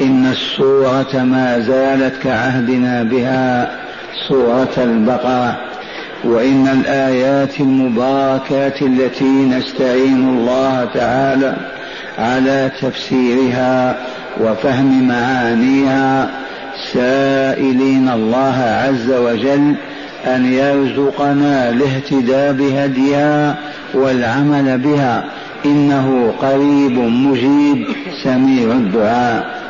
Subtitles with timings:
[0.00, 3.70] إن السورة ما زالت كعهدنا بها
[4.28, 5.56] سورة البقرة
[6.24, 11.56] وإن الآيات المباركات التي نستعين الله تعالى
[12.18, 13.96] على تفسيرها
[14.40, 16.30] وفهم معانيها
[16.92, 19.74] سائلين الله عز وجل
[20.26, 23.56] أن يرزقنا الاهتداء بهديها
[23.94, 25.24] والعمل بها
[25.64, 27.86] إنه قريب مجيب
[28.24, 29.65] سميع الدعاء.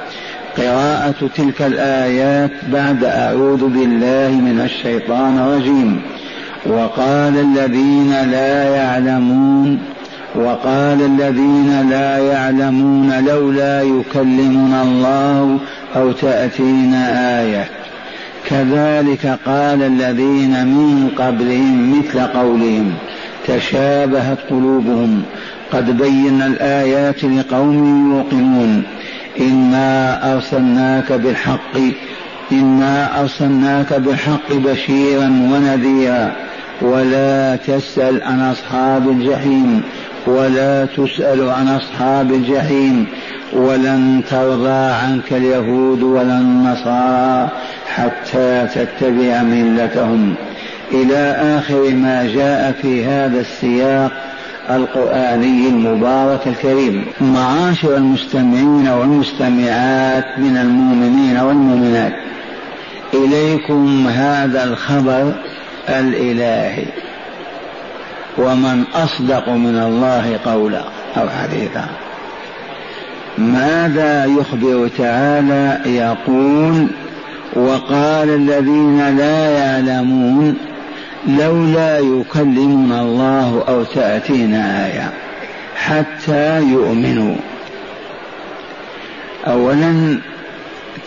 [0.57, 6.01] قراءة تلك الآيات بعد أعوذ بالله من الشيطان الرجيم.
[6.67, 9.79] وقال الذين لا يعلمون
[10.35, 15.59] وقال الذين لا يعلمون لولا يكلمنا الله
[15.97, 17.65] أو تأتينا آية.
[18.51, 22.93] كذلك قال الذين من قبلهم مثل قولهم
[23.47, 25.23] تشابهت قلوبهم
[25.73, 28.83] قد بينا الآيات لقوم يوقنون.
[29.41, 31.77] إنا أرسلناك بالحق
[32.53, 36.33] إنا أرسلناك بالحق بشيرا ونذيرا.
[36.81, 39.83] ولا تسأل عن أصحاب الجحيم
[40.27, 43.07] ولا تسأل عن أصحاب الجحيم.
[43.53, 47.49] ولن ترضى عنك اليهود ولا النصارى
[47.95, 50.35] حتى تتبع ملتهم.
[50.93, 54.13] إلى آخر ما جاء في هذا السياق
[54.71, 57.05] القرآني المبارك الكريم.
[57.21, 62.13] معاشر المستمعين والمستمعات من المؤمنين والمؤمنات.
[63.15, 65.33] إليكم هذا الخبر
[65.89, 66.87] الإلهي.
[68.39, 70.85] ومن أصدق من الله قولا.
[71.17, 71.87] أو حديثا.
[73.39, 76.87] ماذا يخبر تعالى؟ يقول
[77.57, 80.57] وقال الذين لا يعلمون
[81.27, 85.13] لولا يكلمنا الله أو تأتينا آية
[85.77, 87.37] حتى يؤمنوا.
[89.47, 90.19] اولا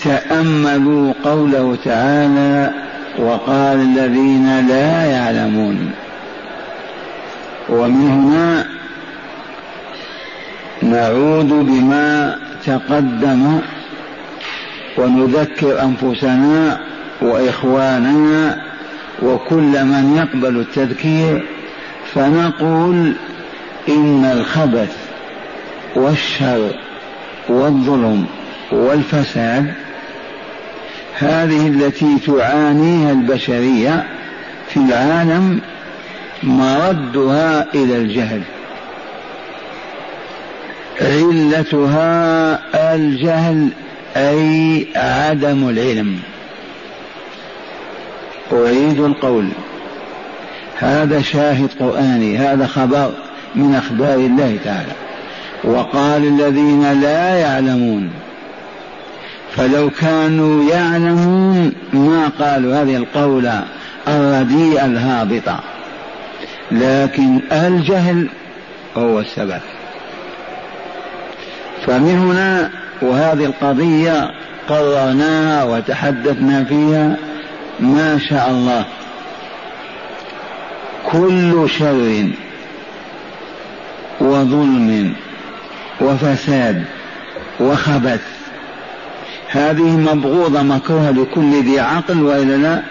[0.04, 2.72] تأملوا قوله تعالى
[3.20, 5.92] وقال الذين لا يعلمون.
[7.70, 8.66] ومن هنا
[10.82, 13.60] نعود بما تقدم
[14.98, 16.80] ونذكر أنفسنا
[17.22, 18.69] وإخواننا
[19.22, 21.46] وكل من يقبل التذكير
[22.14, 23.14] فنقول
[23.90, 24.96] إن الخبث
[25.96, 26.72] والشر
[27.50, 28.26] والظلم
[28.72, 29.74] والفساد
[31.20, 34.08] هذه التي تعانيها البشرية
[34.70, 35.62] في العالم
[36.44, 38.42] مردها إلى الجهل
[41.02, 42.60] علتها
[42.96, 43.70] الجهل
[44.18, 46.20] أي عدم العلم.
[48.54, 49.50] أعيد القول.
[50.80, 53.12] هذا شاهد قرآني هذا خبر
[53.56, 54.92] من أخبار الله تعالى.
[55.64, 58.10] وقال الذين لا يعلمون.
[59.56, 63.64] فلو كانوا يعلمون ما قالوا هذه القولة
[64.08, 65.60] الرديئة الهابطة.
[66.72, 68.28] لكن الجهل
[68.98, 69.62] هو السبب.
[71.86, 72.72] فمن هنا
[73.02, 74.32] وهذه القضية
[74.70, 77.18] قررناها وتحدثنا فيها
[77.82, 78.86] ما شاء الله.
[81.12, 82.30] كل شر
[84.22, 85.14] وظلم
[86.02, 86.84] وفساد
[87.60, 88.22] وخبث.
[89.48, 92.82] هذه مبغوضة مكروهة لكل ذي عقل وإلا لا.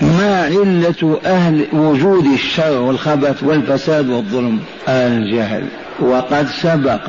[0.00, 5.64] ما علة أهل وجود الشر والخبث والفساد والظلم؟ الجهل.
[6.00, 7.00] وقد سبق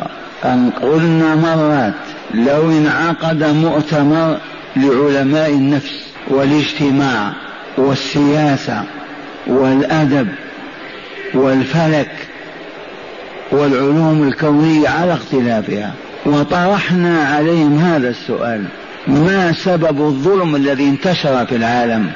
[0.46, 1.94] أن قلنا مرات
[2.34, 4.38] لو انعقد مؤتمر
[4.76, 7.34] لعلماء النفس والاجتماع
[7.78, 8.84] والسياسة
[9.48, 10.28] والأدب
[11.34, 12.12] والفلك
[13.52, 15.94] والعلوم الكونية على اختلافها.
[16.26, 18.66] وطرحنا عليهم هذا السؤال.
[19.08, 22.12] ما سبب الظلم الذي انتشر في العالم؟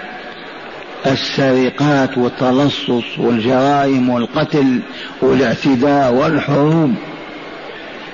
[1.06, 4.80] السرقات والتلصص والجرائم والقتل
[5.22, 6.96] والاعتداء والحروب.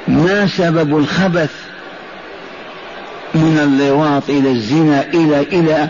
[0.07, 1.51] ما سبب الخبث
[3.65, 5.89] من اللواط إلى الزنا إلى إلى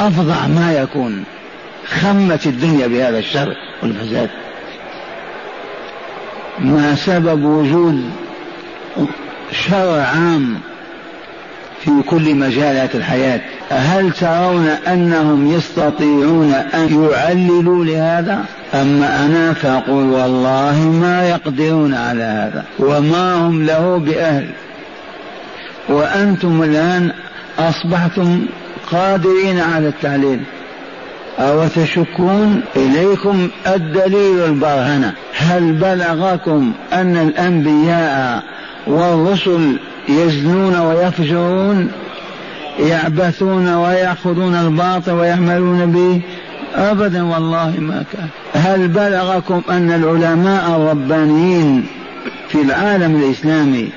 [0.00, 1.24] أفظع ما يكون.
[2.00, 4.30] خمت الدنيا بهذا الشر والفساد.
[6.58, 8.10] ما سبب وجود
[9.52, 10.58] شر عام
[11.84, 13.40] في كل مجالات الحياة.
[13.70, 22.64] هل ترون أنهم يستطيعون أن يعللوا لهذا؟ أما أنا فأقول والله ما يقدرون على هذا
[22.78, 24.46] وما هم له بأهل؟
[25.90, 27.12] وأنتم الآن
[27.58, 28.46] أصبحتم
[28.90, 30.40] قادرين على التعليل
[31.38, 38.42] أو تشكون إليكم الدليل البرهنة هل بلغكم أن الأنبياء
[38.86, 39.78] والرسل
[40.08, 41.90] يزنون ويفجرون؟
[42.80, 46.20] يعبثون ويأخذون الباطل ويعملون به؟
[46.74, 48.28] أبدا والله ما كان.
[48.54, 51.86] هل بلغكم أن العلماء الربانيين
[52.48, 53.88] في العالم الإسلامي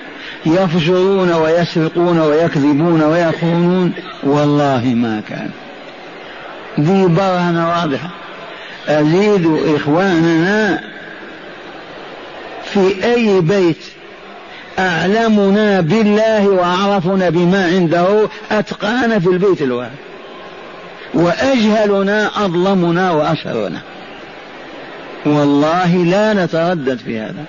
[0.45, 3.93] يفجرون ويسرقون ويكذبون ويخونون
[4.23, 5.49] والله ما كان.
[6.79, 8.09] ذي برهنة واضحة.
[8.87, 10.83] أزيد إخواننا
[12.73, 13.77] في أي بيت
[14.79, 19.91] أعلمنا بالله وأعرفنا بما عنده أتقانا في البيت الواحد.
[21.13, 23.79] وأجهلنا أظلمنا وأشهرنا
[25.25, 27.45] والله لا نتردد في هذا.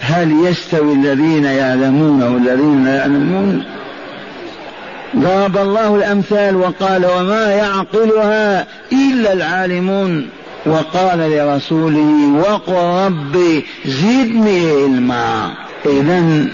[0.00, 3.64] هل يستوي الذين يعلمون والذين لا يعلمون؟
[5.16, 10.28] ضرب الله الأمثال وقال وما يعقلها إلا العالمون.
[10.66, 15.54] وقال لرسوله وقل ربي زدني علما.
[15.86, 16.46] إذا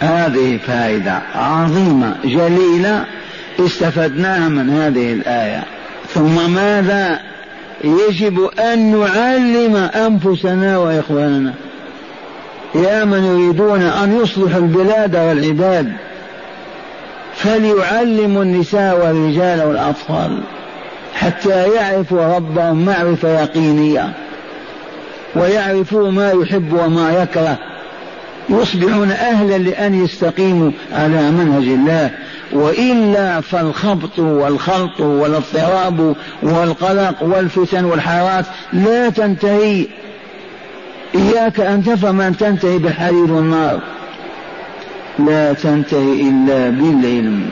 [0.00, 3.04] هذه فائدة عظيمة جليلة
[3.60, 5.64] استفدناها من هذه الآية.
[6.14, 7.20] ثم ماذا؟
[7.84, 11.54] يجب أن نعلم أنفسنا وإخواننا.
[12.74, 15.92] يا من يريدون أن يصلحوا البلاد والعباد
[17.34, 20.40] فليعلموا النساء والرجال والأطفال
[21.14, 24.12] حتى يعرفوا ربهم معرفة يقينية
[25.36, 27.58] ويعرفوا ما يحب وما يكره.
[28.48, 32.10] يصبحون أهلا لأن يستقيموا على منهج الله
[32.52, 39.86] وإلا فالخبط والخلط والاضطراب والقلق والفتن والحارات لا تنتهي.
[41.14, 43.80] إياك أن تفهم أن تنتهي بالحرير والنار
[45.18, 47.50] لا تنتهي إلا بالعلم.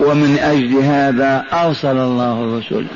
[0.00, 2.86] ومن أجل هذا أرسل الله الرسل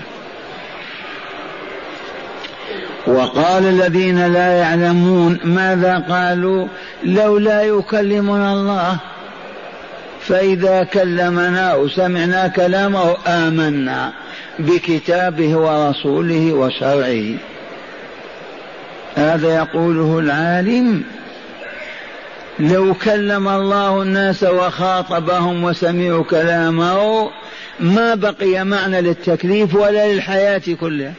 [3.06, 6.66] وقال الذين لا يعلمون ماذا قالوا؟
[7.04, 8.96] لولا يكلمنا الله.
[10.20, 14.12] فإذا كلمنا وسمعنا كلامه آمنا
[14.58, 17.38] بكتابه ورسوله وشرعه.
[19.20, 21.02] هذا يقوله العالم.
[22.58, 27.30] لو كلم الله الناس وخاطبهم وسمعوا كلامه
[27.80, 31.12] ما بقي معنى للتكليف ولا للحياة كلها.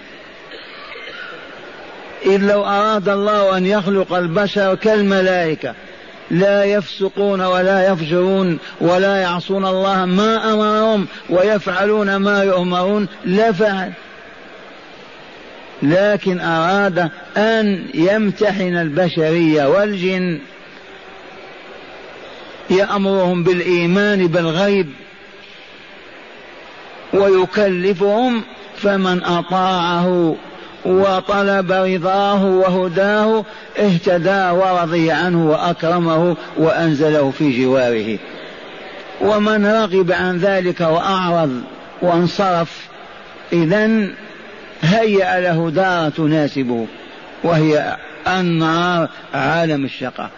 [2.25, 5.73] إذ لو أراد الله أن يخلق البشر كالملائكة
[6.31, 13.91] لا يفسقون ولا يفجرون ولا يعصون الله ما أمرهم ويفعلون ما يؤمرون لفعل.
[15.83, 20.39] لكن أراد أن يمتحن البشرية والجن.
[22.69, 24.89] يأمرهم بالإيمان بالغيب
[27.13, 28.41] ويكلفهم
[28.77, 30.35] فمن أطاعه
[30.85, 33.45] وطلب رضاه وهداه
[33.79, 38.17] اهتدى ورضي عنه وأكرمه وأنزله في جواره.
[39.21, 41.61] ومن رغب عن ذلك وأعرض
[42.01, 42.87] وانصرف
[43.53, 44.07] إذا
[44.81, 46.87] هيأ له دار تناسبه
[47.43, 47.97] وهي
[48.27, 50.29] النار عالم الشقاء.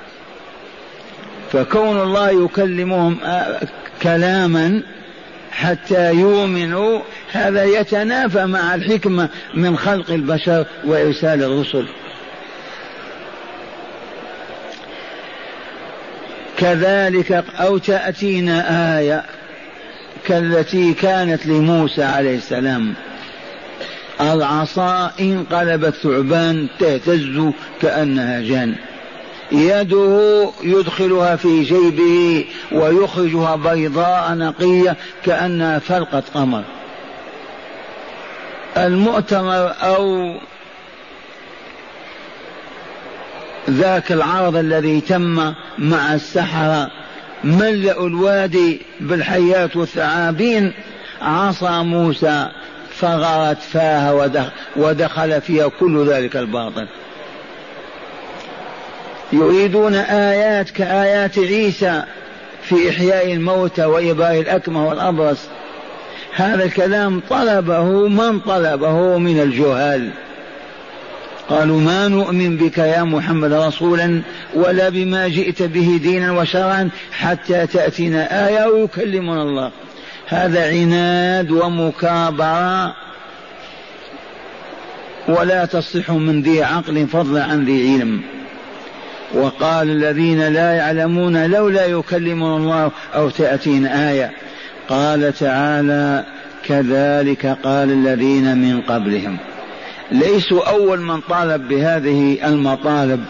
[1.52, 3.60] فكون الله يكلمهم آه،
[4.02, 4.82] كلاما
[5.52, 7.00] حتى يؤمنوا
[7.32, 11.86] هذا يتنافى مع الحكمة من خلق البشر وإرسال الرسل.
[16.58, 19.24] كذلك أو تأتينا آية
[20.26, 22.94] كالتي كانت لموسى عليه السلام.
[24.22, 27.52] العصا انقلبت ثعبان تهتز
[27.82, 28.76] كأنها جان.
[29.52, 36.64] يده يدخلها في جيبه ويخرجها بيضاء نقية كأنها فلقة قمر.
[38.78, 40.34] المؤتمر أو
[43.70, 46.92] ذاك العرض الذي تم مع السحرة
[47.44, 50.74] ملأوا الوادي بالحيات والثعابين
[51.22, 52.48] عصا موسى
[53.00, 54.30] فغرت فاها
[54.76, 56.88] ودخل فيها كل ذلك الباطل.
[59.34, 62.04] يريدون آيات كآيات عيسى
[62.64, 65.40] في إحياء الموتى وإباء الأكمة والأبرص.
[66.36, 70.10] هذا الكلام طلبه من طلبه من الجهال.
[71.50, 74.22] قالوا ما نؤمن بك يا محمد رسولا
[74.54, 79.72] ولا بما جئت به دينا وشرعا حتى تأتينا آية ويكلمنا الله.
[80.28, 82.96] هذا عناد ومكابرة
[85.28, 88.22] ولا تصح من ذي عقل فضلا عن ذي علم.
[89.34, 94.32] وقال الذين لا يعلمون لولا يكلمنا الله أو تأتينا آية.
[94.90, 96.26] قال تعالى
[96.66, 99.38] كذلك قال الذين من قبلهم.
[100.12, 103.26] ليسوا أول من طالب بهذه المطالب.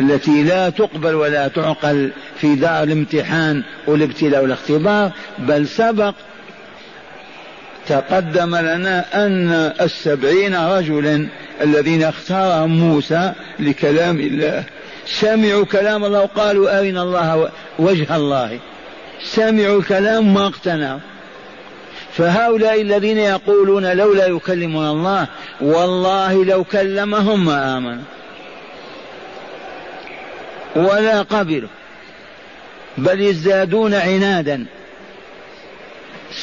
[0.00, 6.14] التي لا تقبل ولا تعقل في دار الامتحان والابتلاء والاختبار بل سبق
[7.88, 11.28] تقدم لنا أن السبعين رجلا
[11.60, 14.64] الذين اختارهم موسى لكلام الله.
[15.06, 18.58] سمعوا كلام الله وقالوا أرنا الله وجه الله.
[19.22, 21.00] سمعوا الكلام ما اقتنعوا
[22.12, 25.26] فهؤلاء الذين يقولون لولا يكلمنا الله
[25.60, 28.17] والله لو كلمهم ما آمنوا.
[30.76, 31.68] ولا قبلوا
[32.98, 34.64] بل يزدادون عنادا.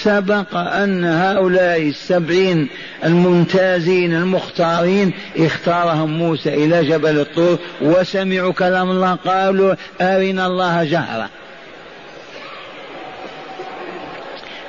[0.04, 2.68] سبق أن هؤلاء السبعين
[3.04, 11.30] الممتازين المختارين اختارهم موسى إلى جبل الطور وسمعوا كلام الله قالوا أرنا الله جهرا.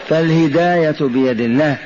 [0.08, 1.78] فالهداية بيد الله.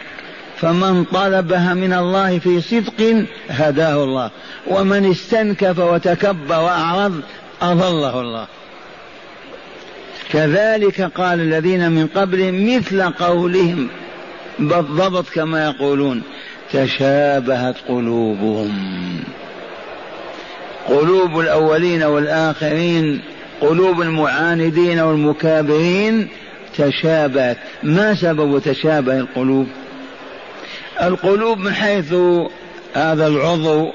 [0.61, 4.31] فمن طلبها من الله في صدق هداه الله
[4.67, 7.21] ومن استنكف وتكبر وأعرض
[7.63, 8.47] أضله الله.
[10.33, 13.89] كذلك قال الذين من قبلهم مثل قولهم
[14.59, 16.23] بالضبط كما يقولون
[16.73, 19.25] تشابهت قلوبهم.
[20.89, 23.23] قلوب الأولين والآخرين
[23.61, 26.29] قلوب المعاندين والمكابرين
[26.77, 27.57] تشابهت.
[27.83, 29.67] ما سبب تشابه القلوب؟
[31.03, 32.15] القلوب من حيث
[32.95, 33.93] هذا العضو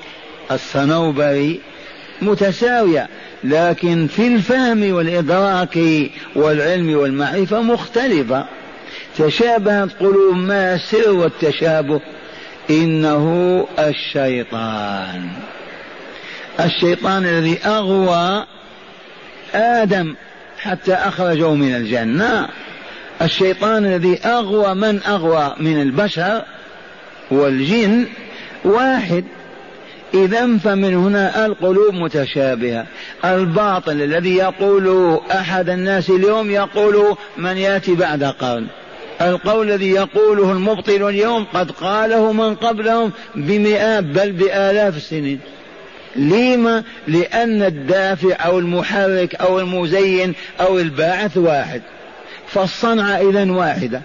[0.51, 1.61] الصنوبري
[2.21, 3.07] متساوية
[3.45, 5.79] لكن في الفهم والإدراك
[6.35, 8.45] والعلم والمعرفة مختلفة.
[9.17, 12.01] تشابهت قلوب ما سر التشابه
[12.69, 15.29] إنه الشيطان.
[16.59, 18.45] الشيطان الذي أغوى
[19.53, 20.15] آدم
[20.59, 22.47] حتى أخرجه من الجنة.
[23.21, 26.41] الشيطان الذي أغوى من أغوى من البشر
[27.31, 28.05] والجن.
[28.63, 29.23] واحد.
[30.13, 32.85] إذا فمن هنا القلوب متشابهة.
[33.25, 38.67] الباطل الذي يقوله أحد الناس اليوم يقوله من يأتي بعد قرن
[39.21, 45.39] القول الذي يقوله المبطل اليوم قد قاله من قبلهم بمئات بل بآلاف السنين.
[46.15, 51.81] لما؟ لأن الدافع أو المحرك أو المزين أو الباعث واحد.
[52.47, 54.01] فالصنعة إذا واحدة.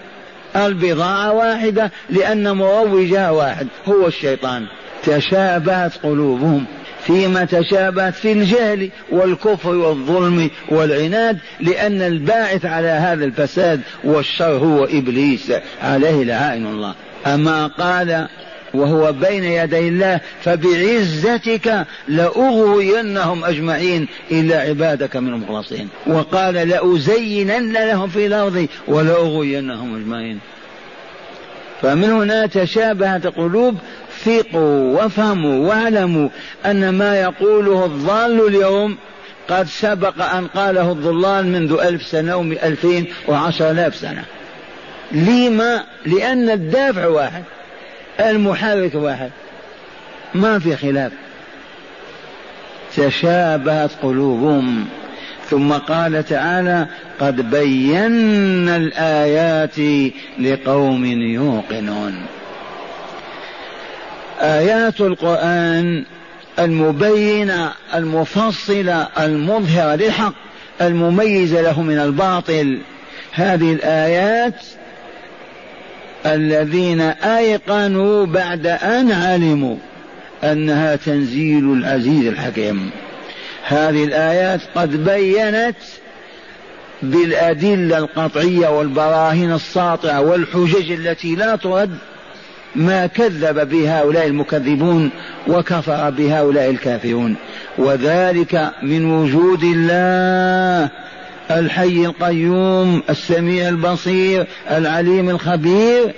[0.57, 3.67] البضاعة واحدة لأن مروجها واحد.
[3.89, 4.67] هو الشيطان.
[5.03, 6.65] تشابهت قلوبهم
[7.07, 15.53] فيما تشابهت في الجهل والكفر والظلم والعناد لأن الباعث على هذا الفساد والشر هو إبليس
[15.83, 16.95] عليه لعائن الله.
[17.27, 18.29] أما قال
[18.75, 25.89] وهو بين يدي الله فبعزتك لأغوينهم أجمعين إلا عبادك من المخلصين.
[26.07, 30.39] وقال لأزينن لهم في الأرض ولأغوينهم أجمعين.
[31.83, 33.77] فمن هنا تشابهت قلوب
[34.25, 36.29] ثقوا وافهموا واعلموا
[36.67, 38.97] أن ما يقوله الضال اليوم
[39.49, 44.25] قد سبق أن قاله الضلال منذ ألف سنة وألفين وعشر آلاف سنة.
[45.13, 47.45] لما؟ لأن الدافع واحد
[48.21, 49.31] المحرك واحد.
[50.35, 51.13] ما في خلاف.
[52.97, 54.87] تشابهت قلوبهم.
[55.51, 56.87] ثم قال تعالى
[57.21, 59.79] قد بينا الآيات
[60.39, 62.27] لقوم يوقنون.
[64.41, 66.05] آيات القرآن
[66.59, 70.35] المبينة المفصلة المظهرة للحق
[70.81, 72.79] المميزة له من الباطل.
[73.33, 74.55] هذه الآيات
[76.27, 79.77] الذين أيقنوا بعد أن علموا
[80.45, 82.91] أنها تنزيل العزيز الحكيم.
[83.67, 85.77] هذه الآيات قد بينت
[87.03, 91.99] بالأدلة القطعية والبراهين الساطعة والحجج التي لا ترد
[92.75, 95.11] ما كذب به هؤلاء المكذبون
[95.49, 97.37] وكفر بهؤلاء الكافرون.
[97.79, 100.91] وذلك من وجود الله
[101.51, 106.15] الحي القيوم السميع البصير العليم الخبير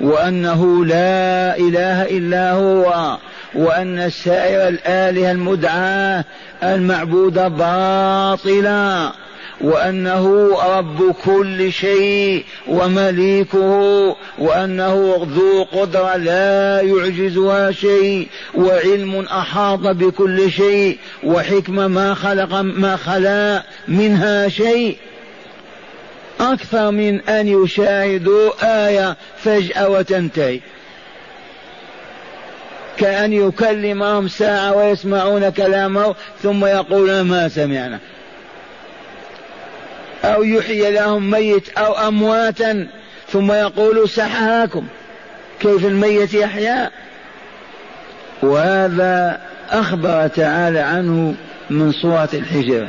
[0.00, 3.16] وأنه لا إله إلا هو
[3.54, 6.24] وأن سائر الآلهة المدعاة
[6.62, 9.12] المعبوده باطلا.
[9.60, 20.98] وأنه رب كل شيء ومليكه وأنه ذو قدرة لا يعجزها شيء وعلم أحاط بكل شيء
[21.24, 24.96] وحكمة ما خلق ما خلا منها شيء.
[26.40, 30.60] أكثر من أن يشاهدوا آية فجأة وتنتهي.
[32.96, 38.00] كأن يكلمهم ساعة ويسمعون كلامه ثم يقولون ما سمعنا.
[40.34, 42.86] أو يحيي لهم ميت أو أمواتا
[43.28, 44.86] ثم يقول سحاكم.
[45.60, 46.90] كيف الميت يحيا؟
[48.42, 49.40] وهذا
[49.70, 51.34] أخبر تعالى عنه
[51.70, 52.88] من سورة الحجر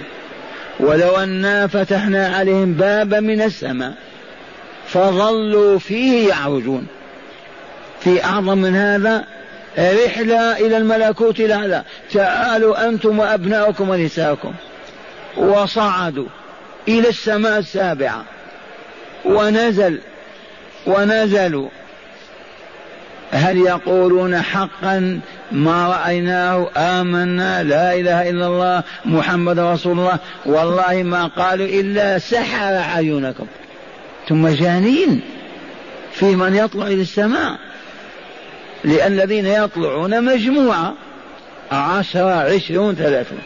[0.79, 3.93] ولو أنا فتحنا عليهم بابا من السماء
[4.87, 6.87] فظلوا فيه يعرجون.
[7.99, 9.23] في أعظم من هذا
[9.77, 11.83] رحلة إلى الملكوت الأعلى.
[12.13, 14.53] تعالوا أنتم وأبناؤكم ونساؤكم.
[15.37, 16.27] وصعدوا.
[16.87, 18.23] إلى السماء السابعة.
[19.25, 19.99] ونزل
[20.87, 21.69] ونزلوا
[23.31, 25.19] هل يقولون حقا
[25.51, 30.19] ما رأيناه؟ آمنا لا إله إلا الله محمد رسول الله.
[30.45, 33.45] والله ما قالوا إلا سحر أعينكم.
[34.29, 35.21] ثم جانين
[36.13, 37.57] في من يطلع إلى السماء.
[38.83, 40.93] لأن الذين يطلعون مجموعة
[41.71, 43.39] عشرة عشرون ثلاثون.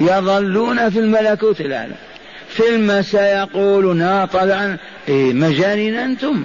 [0.00, 1.94] يظلون في الملكوت الأعلى
[2.48, 4.76] في المساء يقولون طلعا
[5.08, 6.44] إيه مجانين أنتم.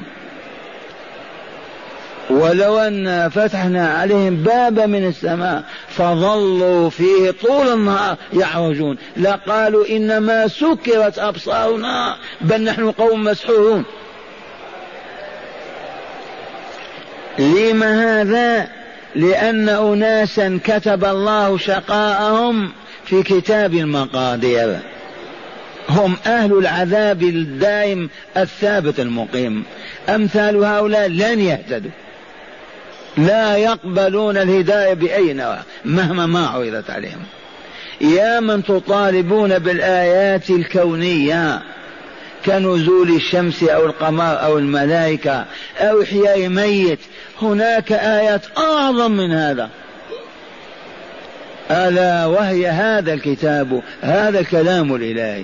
[2.30, 8.98] ولو أن فتحنا عليهم بابا من السماء فظلوا فيه طول النهار يعرجون.
[9.18, 13.84] لقالوا إنما سكرت أبصارنا بل نحن قوم مسحورون.
[17.40, 18.68] لم هذا؟
[19.16, 22.72] لأن أناسا كتب الله شقاءهم
[23.06, 24.80] في كتاب المقادير.
[25.90, 29.64] هم أهل العذاب الدائم الثابت المقيم.
[30.10, 31.92] أمثال هؤلاء لن يهتدوا.
[33.18, 37.24] لا يقبلون الهداية بأي نوع مهما ما عرضت عليهم.
[38.02, 41.62] يا من تطالبون بالآيات الكونية
[42.46, 45.46] كنزول الشمس أو القمر أو الملائكة
[45.80, 47.00] أو إحياء ميت
[47.42, 49.70] هناك آيات أعظم من هذا.
[51.72, 55.44] ألا وهي هذا الكتاب هذا الكلام الإلهي.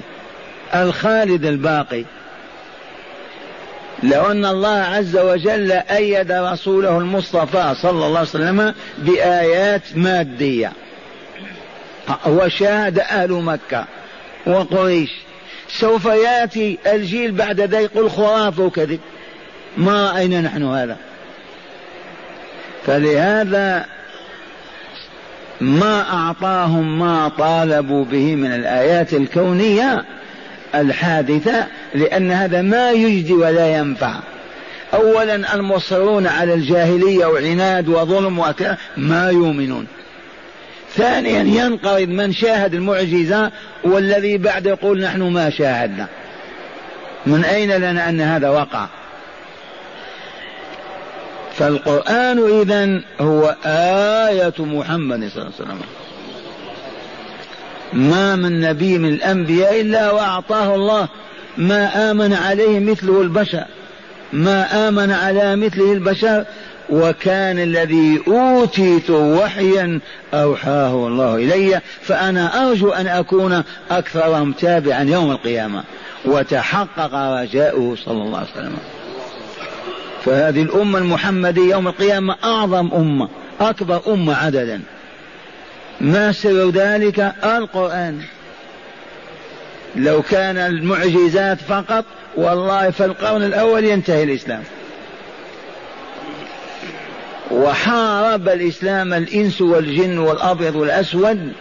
[0.75, 2.03] الخالد الباقي.
[4.03, 10.71] لو أن الله عز وجل أيد رسوله المصطفى صلى الله عليه وسلم بآيات مادية.
[12.27, 13.85] وشاهد أهل مكة
[14.45, 15.09] وقريش.
[15.79, 18.99] سوف يأتي الجيل بعد ذلك يقول خرافة وكذب.
[19.77, 20.97] ما رأينا نحن هذا.
[22.85, 23.85] فلهذا
[25.61, 30.05] ما أعطاهم ما طالبوا به من الآيات الكونية
[30.75, 34.15] الحادثة لأن هذا ما يجدي ولا ينفع.
[34.93, 39.87] أولا المصرون على الجاهلية وعناد وظلم وكذا ما يؤمنون.
[40.95, 43.51] ثانيا ينقرض من شاهد المعجزة
[43.83, 46.07] والذي بعد يقول نحن ما شاهدنا.
[47.25, 48.87] من أين لنا أن هذا وقع؟
[51.55, 55.81] فالقرآن إذا هو آية محمد صلى الله عليه وسلم.
[57.93, 61.07] ما من نبي من الأنبياء إلا وأعطاه الله.
[61.57, 63.63] ما آمن عليه مثله البشر.
[64.33, 66.45] ما آمن على مثله البشر.
[66.89, 69.99] وكان الذي أوتيت وحيا
[70.33, 71.81] أوحاه الله إلي.
[72.01, 75.83] فأنا أرجو أن أكون أكثرهم تابعا يوم القيامة.
[76.25, 78.77] وتحقق رجاؤه صلى الله عليه وسلم.
[80.25, 83.29] فهذه الأمة المحمدية يوم القيامة أعظم أمة.
[83.61, 84.81] أكبر أمة عددا.
[86.01, 88.21] ما سر ذلك القرآن.
[89.95, 94.63] لو كان المعجزات فقط والله في القرن الأول ينتهي الإسلام.
[97.51, 101.53] وحارب الإسلام الإنس والجن والأبيض والأسود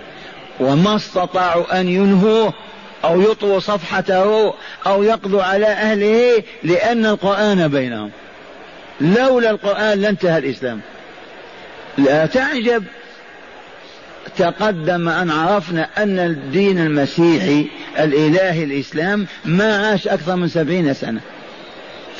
[0.61, 2.53] وما استطاعوا أن ينهوه
[3.05, 4.55] أو يطووا صفحته
[4.87, 8.11] أو يقضوا على أهله لأن القرآن بينهم.
[9.01, 10.81] لولا القرآن لانتهى الإسلام.
[11.99, 12.85] لا تعجب
[14.37, 17.67] تقدم أن عرفنا أن الدين المسيحي
[17.99, 21.21] الإلهي الإسلام ما عاش أكثر من سبعين سنة.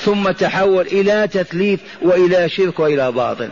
[0.01, 3.49] ثم تحول إلى تثليث وإلى شرك وإلى باطل.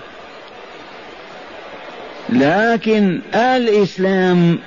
[2.29, 4.59] لكن الإسلام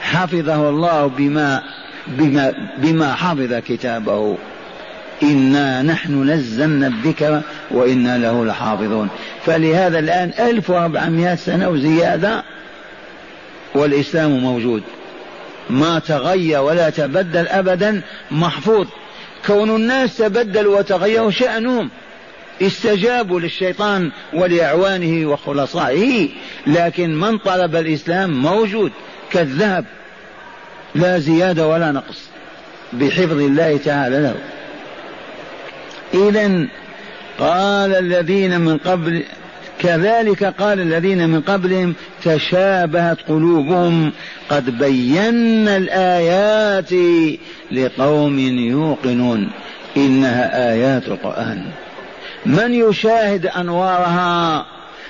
[0.00, 1.62] حفظه الله بما
[2.06, 4.36] بما بما حفظ كتابه.
[5.22, 7.40] إنا نحن نزلنا الذكر
[7.70, 9.08] وإنا له لحافظون.
[9.46, 12.44] فلهذا الآن 1400 سنة وزيادة
[13.74, 14.82] والإسلام موجود.
[15.70, 18.00] ما تغير ولا تبدل أبدا
[18.30, 18.86] محفوظ.
[19.46, 21.90] كون الناس تبدلوا وتغيروا شأنهم.
[22.62, 26.28] استجابوا للشيطان ولأعوانه وخلصائه.
[26.66, 28.92] لكن من طلب الإسلام موجود.
[29.30, 29.84] كالذهب.
[30.94, 32.22] لا زيادة ولا نقص.
[32.92, 34.34] بحفظ الله تعالى له.
[36.14, 36.66] إذا
[37.38, 39.22] قال الذين من قبل
[39.78, 44.12] كذلك قال الذين من قبلهم تشابهت قلوبهم
[44.48, 46.90] قد بينا الآيات
[47.72, 49.50] لقوم يوقنون.
[49.96, 51.64] إنها آيات القرآن.
[52.46, 54.66] من يشاهد أنوارها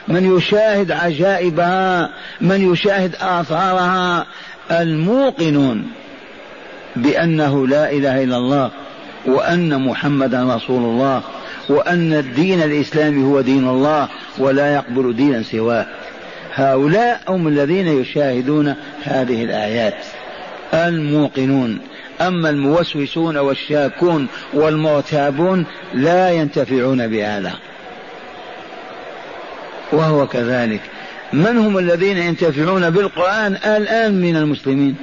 [0.08, 4.26] من يشاهد عجائبها من يشاهد آثارها
[4.70, 5.86] الموقنون
[6.96, 8.70] بأنه لا إله إلا الله
[9.26, 11.22] وأن محمدا رسول الله
[11.68, 15.86] وأن الدين الإسلامي هو دين الله ولا يقبل دينا سواه.
[16.54, 20.04] هؤلاء هم الذين يشاهدون هذه الآيات.
[20.74, 21.78] الموقنون.
[22.20, 27.52] أما الموسوسون والشاكون والمرتابون لا ينتفعون بهذا.
[29.92, 30.80] وهو كذلك.
[31.32, 34.94] من هم الذين ينتفعون بالقرآن؟ الآن من المسلمين.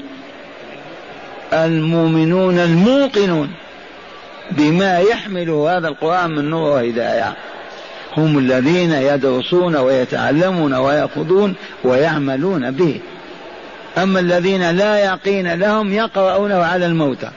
[1.54, 3.50] المؤمنون الموقنون.
[4.52, 7.34] بما يحمل هذا القرآن من نور وهداية.
[8.18, 13.00] هم الذين يدرسون ويتعلمون ويأخذون ويعملون به.
[13.98, 17.30] أما الذين لا يقين لهم يقرؤونه على الموتى.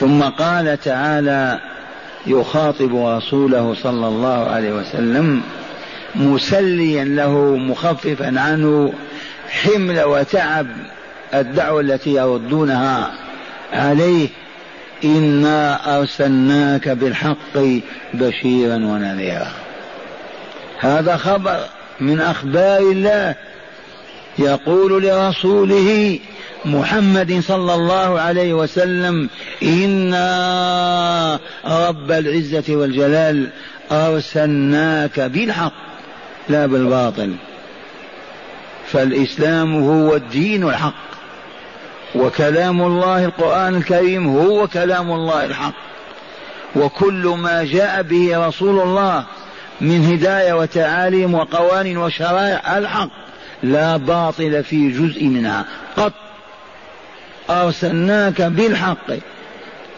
[0.00, 1.60] ثم قال تعالى
[2.26, 5.42] يخاطب رسوله صلى الله عليه وسلم
[6.14, 8.92] مسليا له مخففا عنه
[9.48, 10.66] حمل وتعب
[11.34, 13.23] الدعوة التي يردونها.
[13.72, 14.28] عليه
[15.04, 17.58] إنا أرسلناك بالحق
[18.14, 19.52] بشيرا ونذيرا.
[20.80, 21.60] هذا خبر
[22.00, 23.34] من أخبار الله
[24.38, 26.18] يقول لرسوله
[26.64, 29.28] محمد صلى الله عليه وسلم
[29.62, 33.48] إنا رب العزة والجلال
[33.92, 35.72] أرسلناك بالحق
[36.48, 37.34] لا بالباطل.
[38.92, 41.13] فالإسلام هو الدين الحق.
[42.14, 45.74] وكلام الله القرآن الكريم هو كلام الله الحق.
[46.76, 49.24] وكل ما جاء به رسول الله
[49.80, 53.10] من هداية وتعاليم وقوانين وشرائع الحق
[53.62, 55.64] لا باطل في جزء منها.
[55.96, 56.12] قط.
[57.50, 59.10] أرسلناك بالحق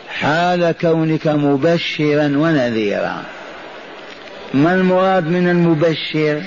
[0.09, 3.22] حال كونك مبشرا ونذيرا.
[4.55, 6.42] ما المراد من المبشر؟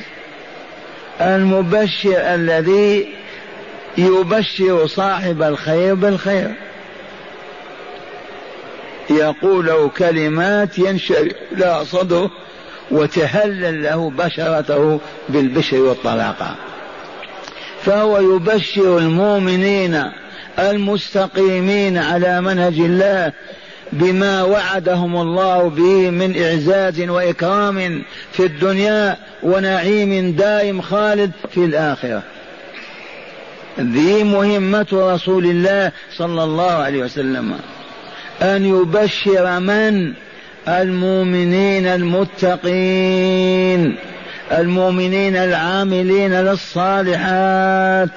[1.21, 3.18] المبشر الذي
[3.97, 6.51] يبشر صاحب الخير بالخير.
[9.09, 12.31] يقول له كلمات ينشرح لها صدره
[12.91, 14.99] وتهلل له بشرته
[15.29, 16.55] بالبشر والطلاقة.
[17.81, 20.03] فهو يبشر المؤمنين
[20.59, 23.33] المستقيمين على منهج الله
[23.91, 32.23] بما وعدهم الله به من إعزاز وإكرام في الدنيا ونعيم دائم خالد في الآخرة.
[33.79, 37.53] ذي مهمة رسول الله صلى الله عليه وسلم.
[38.41, 40.13] أن يبشر من؟
[40.67, 43.39] المؤمنين المتقين
[44.51, 48.09] المؤمنين العاملين للصالحات.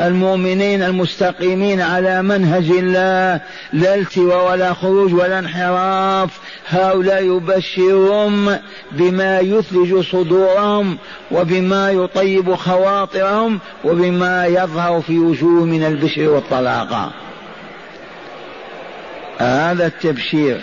[0.00, 3.40] المؤمنين المستقيمين على منهج الله
[3.72, 6.30] لا التواء ولا خروج ولا انحراف.
[6.68, 8.58] هؤلاء يبشرهم
[8.92, 10.98] بما يثلج صدورهم
[11.30, 17.12] وبما يطيب خواطرهم وبما يظهر في وجوه من البشر والطلاقه
[19.38, 20.60] هذا التبشير.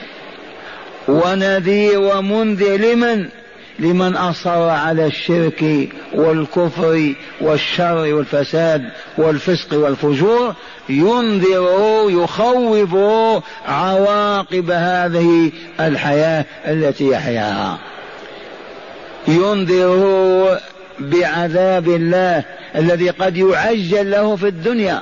[1.08, 3.30] ونذير ومنذر لمن؟
[3.80, 10.54] لمن أصر على الشرك والكفر والشر والفساد والفسق والفجور
[10.90, 12.96] ينذر يخوف
[13.68, 17.78] عواقب هذه الحياة التي يحياها.
[19.28, 20.60] ينذر
[21.00, 22.44] بعذاب الله
[22.76, 25.02] الذي قد يعجل له في الدنيا.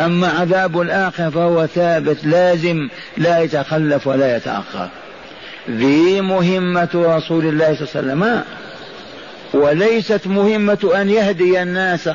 [0.00, 4.88] أما عذاب الآخرة فهو ثابت لازم لا يتخلف ولا يتأخر.
[5.70, 8.44] ذي مهمة رسول الله صلى الله عليه وسلم.
[9.54, 12.10] وليست مهمة أن يهدي الناس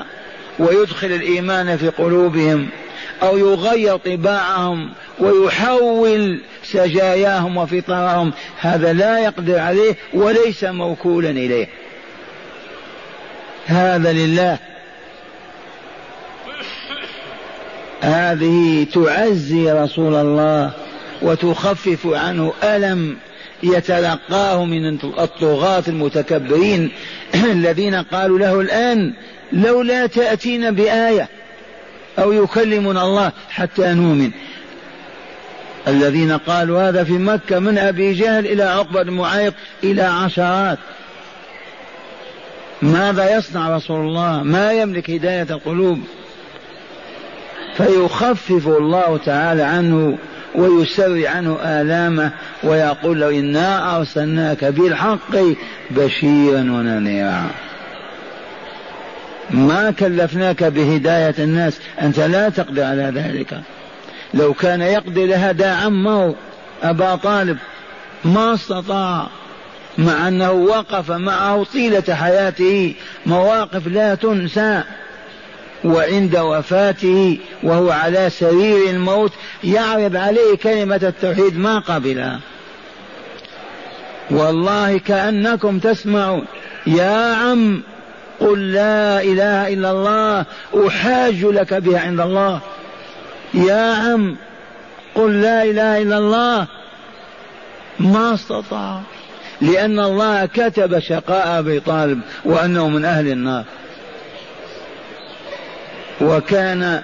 [0.59, 2.67] ويدخل الإيمان في قلوبهم
[3.23, 4.89] أو يغير طباعهم
[5.19, 8.33] ويحول سجاياهم وفطرهم.
[8.59, 11.67] هذا لا يقدر عليه وليس موكولا إليه.
[13.65, 14.57] هذا لله.
[18.01, 20.71] هذه تعزي رسول الله
[21.21, 23.17] وتخفف عنه ألم
[23.63, 26.91] يتلقاه من الطغاة المتكبرين
[27.35, 29.13] الذين قالوا له الآن
[29.51, 31.29] لولا تأتينا بآية
[32.19, 34.31] أو يكلمنا الله حتى نؤمن.
[35.87, 40.77] الذين قالوا هذا في مكة من أبي جهل إلى عقبة معيط إلى عشرات.
[42.81, 45.99] ماذا يصنع رسول الله؟ ما يملك هداية القلوب؟
[47.77, 50.17] فيخفف الله تعالى عنه
[50.55, 52.31] ويسري عنه آلامه
[52.63, 55.35] ويقول له إنا أرسلناك بالحق
[55.91, 57.49] بشيرا ونذيرا.
[59.51, 63.61] ما كلفناك بهداية الناس أنت لا تقدر على ذلك.
[64.33, 66.35] لو كان يقدر لهدى عمه
[66.83, 67.57] أبا طالب
[68.25, 69.27] ما استطاع
[69.97, 74.83] مع أنه وقف معه طيلة حياته مواقف لا تنسى.
[75.85, 79.31] وعند وفاته وهو على سرير الموت
[79.63, 82.39] يعرض عليه كلمة التوحيد ما قبلها
[84.31, 86.45] والله كأنكم تسمعون
[86.87, 87.83] يا عم
[88.39, 90.45] قل لا إله إلا الله
[90.87, 92.59] أحاج لك بها عند الله.
[93.53, 94.35] يا عم
[95.15, 96.67] قل لا إله إلا الله.
[97.99, 99.01] ما استطاع
[99.61, 103.63] لأن الله كتب شقاء أبي طالب وأنه من أهل النار.
[106.23, 107.01] وكان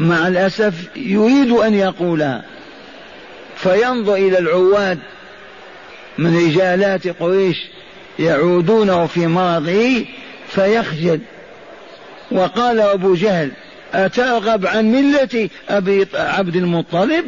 [0.00, 2.42] مع الأسف يريد أن يقولها
[3.56, 4.98] فينظر إلى العواد
[6.18, 7.56] من رجالات قريش
[8.18, 10.04] يعودونه في مرضه
[10.48, 11.20] فيخجل.
[12.30, 13.50] وقال أبو جهل
[13.94, 17.24] أترغب عن ملة أبي عبد المطلب؟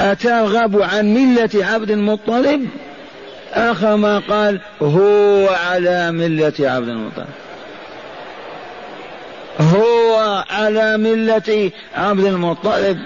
[0.00, 2.68] أترغب عن ملة عبد المطلب؟
[3.52, 7.26] آخر ما قال هو على ملة عبد المطلب.
[10.50, 12.98] على ملة عبد المطلب.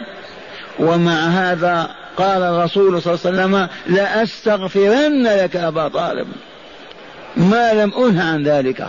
[0.78, 6.28] ومع هذا قال الرسول صلى الله عليه وسلم لأستغفرن لك أبا طالب.
[7.36, 8.88] ما لم أنه عن ذلك.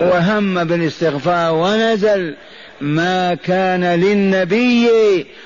[0.00, 2.34] وهم بالاستغفار ونزل
[2.80, 4.88] ما كان للنبي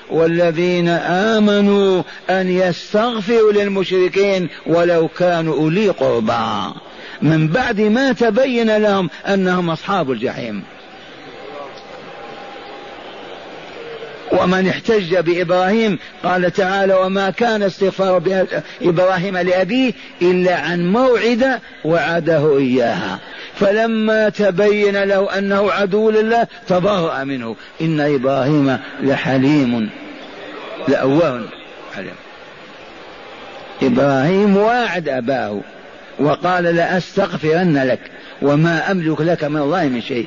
[0.09, 6.73] والذين آمنوا أن يستغفروا للمشركين ولو كانوا أولي قربى.
[7.21, 10.63] من بعد ما تبين لهم أنهم أصحاب الجحيم.
[14.31, 18.45] ومن احتج بإبراهيم قال تعالى وما كان استغفار
[18.81, 23.19] إبراهيم لأبيه إلا عن موعدة وعده إياها.
[23.55, 27.55] فلما تبين له أنه عدو لله تبرأ منه.
[27.81, 29.89] إن إبراهيم لحليم.
[30.87, 31.41] لأواه
[31.95, 32.15] حليم.
[33.81, 35.61] إبراهيم واعد أباه.
[36.19, 37.99] وقال لأستغفرن لك
[38.41, 40.25] وما أملك لك من الله من شيء.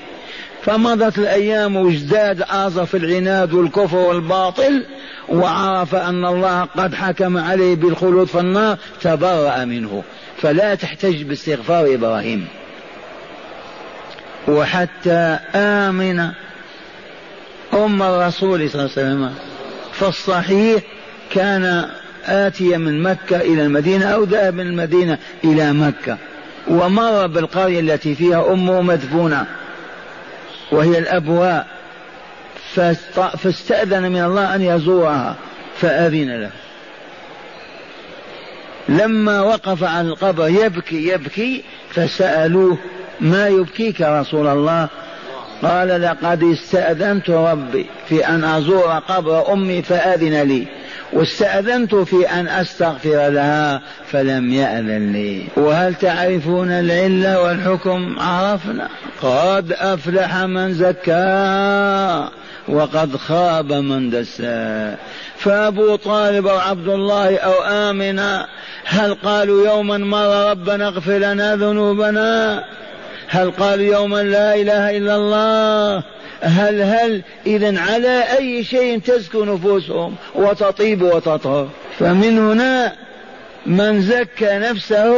[0.63, 2.43] فمضت الأيام وازداد
[2.85, 4.85] في العناد والكفر والباطل
[5.29, 10.03] وعرف أن الله قد حكم عليه بالخلود في النار تبرأ منه.
[10.43, 12.47] فلا تحتج باستغفار إبراهيم.
[14.49, 16.21] وحتى آمن
[17.75, 19.35] أم الرسول صلى الله عليه وسلم
[19.93, 20.83] فالصحيح
[21.35, 21.91] كان
[22.27, 26.19] آتيا من مكة إلى المدينة أو ذهب من المدينة إلى مكة.
[26.69, 29.47] ومر بالقرية التي فيها أمه مدفونة
[30.73, 31.67] وهي الأبواء.
[33.15, 35.37] فاستأذن من الله أن يزورها
[35.81, 36.51] فأذن له.
[38.89, 42.79] لما وقف على القبر يبكي يبكي فسألوه
[43.21, 44.89] ما يبكيك رسول الله؟
[45.63, 50.67] قال لقد استأذنت ربي في أن أزور قبر أمي فأذن لي.
[51.13, 55.47] واستأذنت في أن أستغفر لها فلم يأذن لي.
[55.57, 58.89] وهل تعرفون العلة والحكم؟ عرفنا.
[59.23, 62.31] قد أفلح من زكاها
[62.69, 64.97] وقد خاب من دساها
[65.39, 68.47] فأبو طالب أو عبد الله أو آمنا
[68.85, 72.65] هل قالوا يوما مر ربنا اغفر لنا ذنوبنا؟
[73.29, 76.03] هل قالوا يوما لا إله إلا الله؟
[76.43, 82.93] هل هل إذا على أي شيء تزكو نفوسهم وتطيب وتطهر؟ فمن هنا
[83.67, 85.17] من زكى نفسه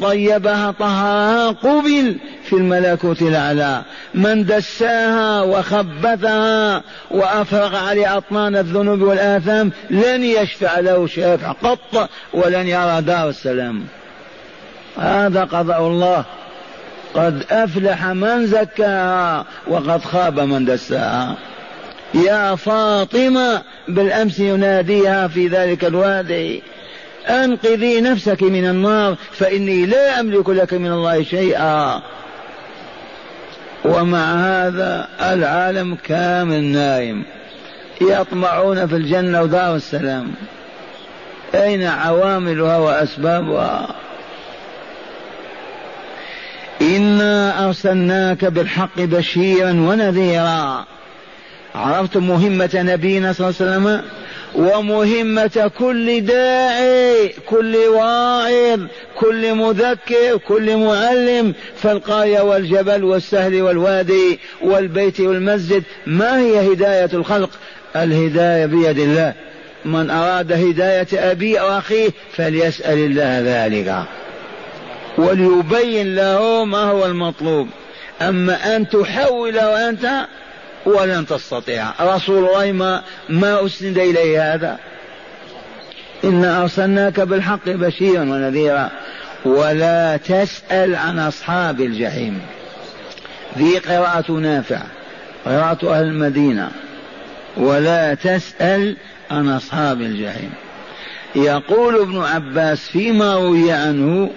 [0.00, 3.82] طيبها طهرها قبل في الملكوت الأعلى.
[4.14, 13.00] من دساها وخبثها وأفرغ عليه أطنان الذنوب والآثام لن يشفع له شافع قط ولن يرى
[13.02, 13.84] دار السلام.
[14.98, 16.24] هذا قضاء الله.
[17.14, 21.36] قد أفلح من زكاها وقد خاب من دساها
[22.14, 26.62] يا فاطمة بالأمس يناديها في ذلك الوادي
[27.28, 32.02] أنقذي نفسك من النار فإني لا أملك لك من الله شيئا.
[33.84, 37.24] ومع هذا العالم كامل نايم
[38.00, 40.32] يطمعون في الجنة ودار السلام.
[41.54, 43.94] أين عواملها وأسبابها؟
[47.66, 50.84] أرسلناك بالحق بشيرا ونذيرا.
[51.74, 54.02] عرفتم مهمة نبينا صلى الله عليه وسلم؟
[54.54, 58.80] ومهمة كل داعي كل واعظ
[59.18, 61.54] كل مذكر كل معلم.
[61.76, 67.50] فالقرية والجبل والسهل والوادي والبيت والمسجد ما هي هداية الخلق؟
[67.96, 69.34] الهداية بيد الله.
[69.84, 74.04] من أراد هداية أبي أو أخيه فليسأل الله ذلك.
[75.18, 77.68] وليبين له ما هو المطلوب.
[78.22, 80.26] أما أن تحول وأنت
[80.86, 81.90] ولن تستطيع.
[82.00, 84.78] رسول الله ما, ما أسند إليه هذا.
[86.24, 88.90] إنا أرسلناك بالحق بشيرا ونذيرا.
[89.44, 92.40] ولا تسأل عن أصحاب الجحيم.
[93.58, 94.82] ذي قراءة نافع.
[95.44, 96.70] قراءة أهل المدينة.
[97.56, 98.96] ولا تسأل
[99.30, 100.50] عن أصحاب الجحيم.
[101.34, 104.30] يقول ابن عباس فيما روي عنه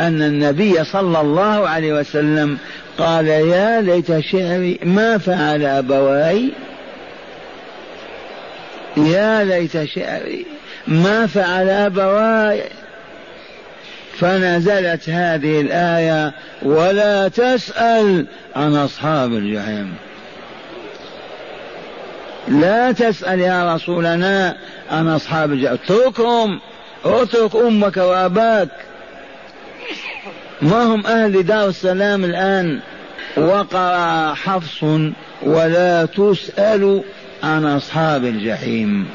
[0.00, 2.58] أن النبي صلى الله عليه وسلم
[2.98, 6.50] قال يا ليت شعري ما فعل أبواي
[8.96, 10.46] يا ليت شعري
[10.86, 12.62] ما فعل أبواي
[14.18, 16.32] فنزلت هذه الآية
[16.62, 19.94] ولا تسأل عن أصحاب الجحيم.
[22.48, 24.56] لا تسأل يا رسولنا
[24.90, 25.78] عن أصحاب الجحيم.
[25.84, 26.60] اتركهم
[27.04, 28.68] اترك أمك وأباك.
[30.62, 32.80] ما هم أهل دار السلام الآن؟
[33.36, 34.82] وقرأ حفص
[35.42, 37.02] ولا تسأل
[37.42, 39.08] عن أصحاب الجحيم.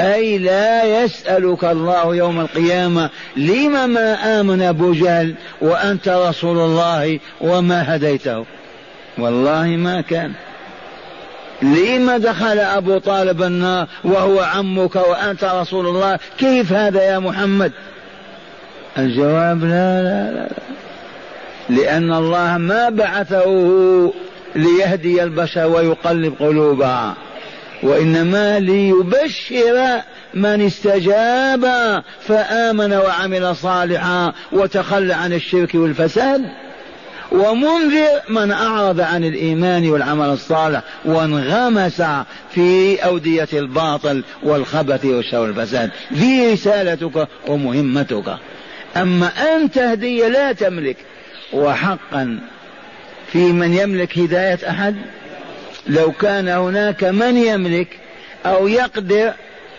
[0.00, 7.96] أي لا يسألك الله يوم القيامة لم ما آمن أبو جهل وأنت رسول الله وما
[7.96, 8.44] هديته؟
[9.18, 10.32] والله ما كان.
[11.62, 17.72] لما دخل أبو طالب النار وهو عمك وأنت رسول الله كيف هذا يا محمد؟
[18.98, 20.48] الجواب لا لا لا.
[21.68, 23.46] لأن الله ما بعثه
[24.56, 27.14] ليهدي البشر ويقلب قلوبها
[27.82, 30.00] وإنما ليبشر
[30.34, 31.64] من استجاب
[32.20, 36.42] فآمن وعمل صالحا وتخلى عن الشرك والفساد.
[37.32, 42.02] ومنذر من أعرض عن الإيمان والعمل الصالح وانغمس
[42.50, 45.90] في أودية الباطل والخبث والشر والفساد.
[46.12, 48.36] ذي رسالتك ومهمتك.
[48.96, 50.96] أما أن تهدي لا تملك.
[51.52, 52.38] وحقا
[53.32, 54.96] في من يملك هداية أحد؟
[55.86, 57.88] لو كان هناك من يملك
[58.46, 59.32] أو يقدر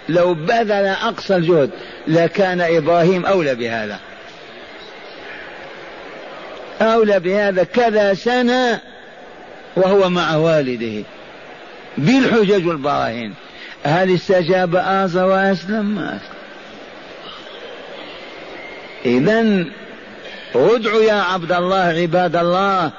[0.09, 1.69] لو بذل أقصى الجهد
[2.07, 3.99] لكان إبراهيم أولى بهذا.
[6.81, 8.79] أولى بهذا كذا سنة
[9.75, 11.03] وهو مع والده.
[11.97, 13.33] بالحجج والبراهين
[13.83, 16.42] هل استجاب آزر وأسلم؟ ما أسلم
[19.05, 19.65] إذا
[20.55, 22.91] ادعوا يا عبد الله عباد الله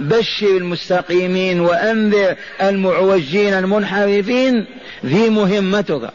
[0.00, 4.66] بشر المستقيمين وأنذر المعوجين المنحرفين
[5.06, 6.10] ذي مهمتك.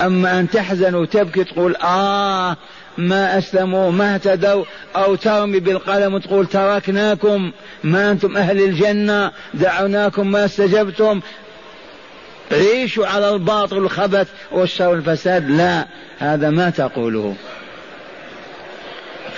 [0.00, 2.56] أما أن تحزن وتبكي تقول آه
[2.98, 4.64] ما أسلموا ما اهتدوا
[4.96, 7.52] أو ترمي بالقلم وتقول تركناكم
[7.84, 11.20] ما أنتم أهل الجنة دعوناكم ما استجبتم.
[12.52, 15.50] عيشوا على الباطل والخبث والشر والفساد.
[15.50, 15.86] لا
[16.18, 17.34] هذا ما تقوله.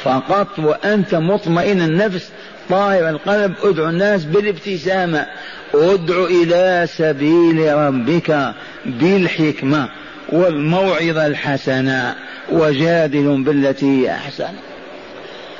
[0.05, 2.31] فقط وأنت مطمئن النفس
[2.71, 5.27] طاهر القلب ادعو الناس بالابتسامة.
[5.75, 8.55] ادعو إلى سبيل ربك
[8.87, 9.89] بالحكمة
[10.29, 12.15] والموعظة الحسنة
[12.53, 14.53] وجادل بالتي هي أحسن.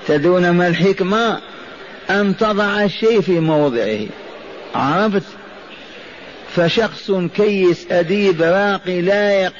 [0.09, 1.39] تدون ما الحكمة؟
[2.11, 4.07] أن تضع الشيء في موضعه.
[4.75, 5.23] عرفت؟
[6.57, 9.53] فشخص كيس أديب راقي لائق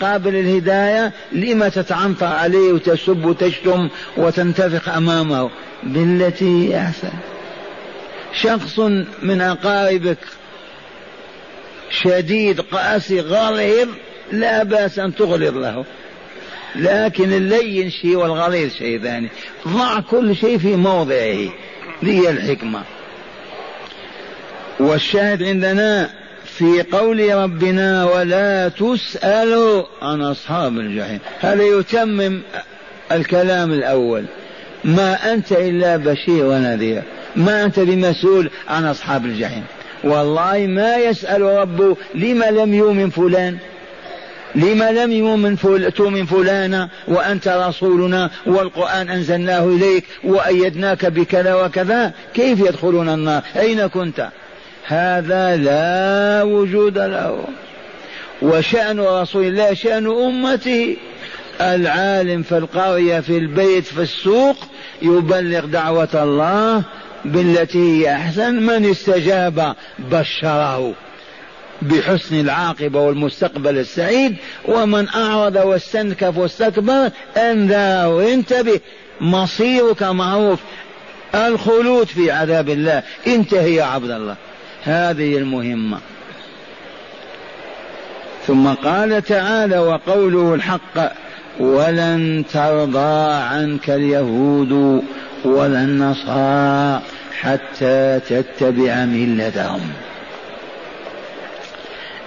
[0.00, 5.50] قابل الهداية لما تتعنطر عليه وتسب وتشتم وتنتفق أمامه.
[5.82, 7.12] بالتي أحسن.
[8.32, 8.78] شخص
[9.22, 10.18] من أقاربك
[11.90, 13.88] شديد قاسي غليظ
[14.32, 15.84] لا بأس أن تغلظ له.
[16.76, 19.28] لكن اللين شيء والغليظ شيء ثاني.
[19.68, 21.48] ضع كل شيء في موضعه
[22.02, 22.82] هي الحكمة.
[24.80, 26.10] والشاهد عندنا
[26.58, 31.18] في قول ربنا ولا تسأل عن أصحاب الجحيم.
[31.40, 32.40] هذا يتمم
[33.12, 34.24] الكلام الأول.
[34.84, 37.02] ما أنت إلا بشير ونذير.
[37.36, 39.64] ما أنت بمسؤول عن أصحاب الجحيم.
[40.04, 43.58] والله ما يسأل ربه لما لم يؤمن فلان.
[44.54, 45.92] لما لم يؤمن فل...
[45.92, 52.12] تؤمن فلانا وأنت رسولنا والقرآن أنزلناه إليك وأيدناك بكذا وكذا.
[52.34, 54.28] كيف يدخلون النار؟ أين كنت؟
[54.86, 57.44] هذا لا وجود له.
[58.42, 60.96] وشأن رسول الله شأن أمته.
[61.60, 64.56] العالم في القرية في البيت في السوق
[65.02, 66.82] يبلغ دعوة الله
[67.24, 68.54] بالتي هي أحسن.
[68.54, 70.94] من استجاب بشره
[71.82, 74.36] بحسن العاقبة والمستقبل السعيد.
[74.64, 78.80] ومن أعرض واستنكف واستكبر أنذره انتبه
[79.20, 80.58] مصيرك معروف.
[81.34, 83.02] الخلود في عذاب الله.
[83.26, 84.36] انتهي يا عبد الله.
[84.86, 85.98] هذه المهمة.
[88.46, 91.12] ثم قال تعالى وقوله الحق
[91.58, 95.02] ولن ترضى عنك اليهود
[95.44, 97.02] ولا النصارى
[97.40, 99.80] حتى تتبع ملتهم.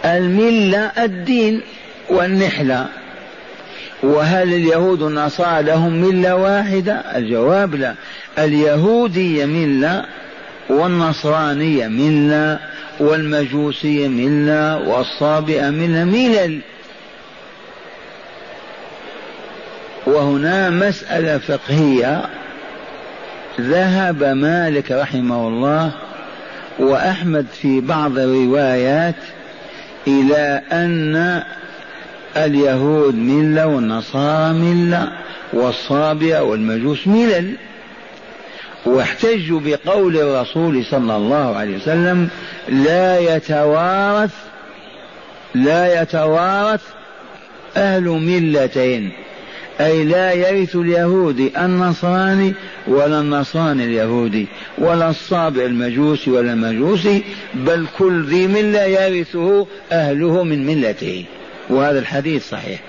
[0.06, 1.62] الملة الدين
[2.10, 2.86] والنحلة.
[4.04, 7.96] وهل اليهود والنصارى لهم ملة واحدة؟ الجواب لا.
[8.38, 10.06] اليهودية ملة
[10.70, 12.60] والنصرانية ملة
[13.00, 16.60] والمجوسية ملة والصابئة ملة ملل
[20.06, 22.26] وهنا مسألة فقهية.
[23.60, 25.92] ذهب مالك رحمه الله
[26.80, 29.16] وأحمد في بعض الروايات
[30.08, 31.44] إلى أن
[32.38, 35.12] اليهود ملة والنصارى ملة
[35.54, 37.54] والصابئة والمجوس ملل
[38.86, 42.30] واحتجوا بقول الرسول صلى الله عليه وسلم
[42.70, 44.34] لا يتوارث
[45.56, 46.82] لا يتوارث
[47.78, 49.12] أهل ملتين.
[49.82, 52.54] أي لا يرث اليهودي النصراني
[52.88, 57.24] ولا النصراني اليهودي ولا الصابع المجوسي ولا المجوسي
[57.54, 61.26] بل كل ذي ملة يرثه أهله من ملته
[61.70, 62.80] وهذا الحديث صحيح.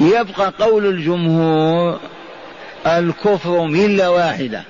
[0.00, 1.98] يبقى قول الجمهور
[2.86, 4.62] الكفر ملة واحدة.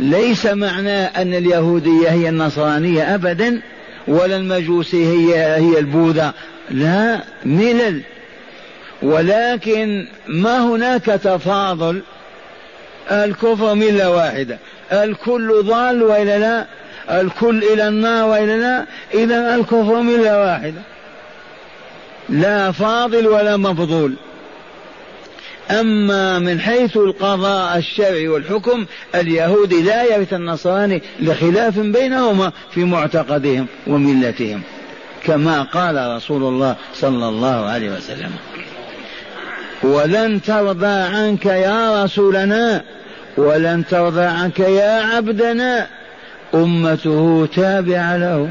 [0.00, 3.60] ليس معناه أن اليهودية هي النصرانية أبدا
[4.08, 6.32] ولا المجوسية هي هي البوذا.
[6.70, 8.02] لا ملل.
[9.02, 12.02] ولكن ما هناك تفاضل.
[13.10, 14.58] الكفر ملة واحدة.
[14.92, 16.66] الكل ضال وإلا لا؟
[17.20, 18.84] الكل إلى النار وإلا لا؟
[19.14, 20.80] إذا الكفر ملة واحدة.
[22.28, 24.14] لا فاضل ولا مفضول.
[25.70, 34.62] أما من حيث القضاء الشرعي والحكم اليهودي لا يرث النصراني لخلاف بينهما في معتقدهم وملتهم
[35.24, 38.30] كما قال رسول الله صلى الله عليه وسلم.
[39.82, 42.84] ولن ترضى عنك يا رسولنا
[43.36, 45.86] ولن ترضى عنك يا عبدنا
[46.54, 48.48] أمته تابعة له.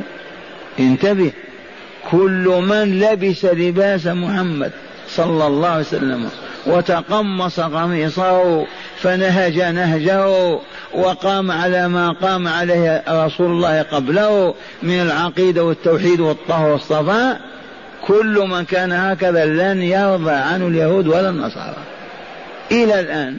[0.79, 1.31] انتبه
[2.11, 4.71] كل من لبس لباس محمد
[5.09, 6.29] صلى الله عليه وسلم
[6.65, 8.65] وتقمص قميصه
[9.01, 10.59] فنهج نهجه
[10.93, 17.41] وقام على ما قام عليه رسول الله قبله من العقيدة والتوحيد والطهر والصفاء
[18.07, 21.77] كل من كان هكذا لن يرضى عنه اليهود ولا النصارى.
[22.71, 23.37] إلى الآن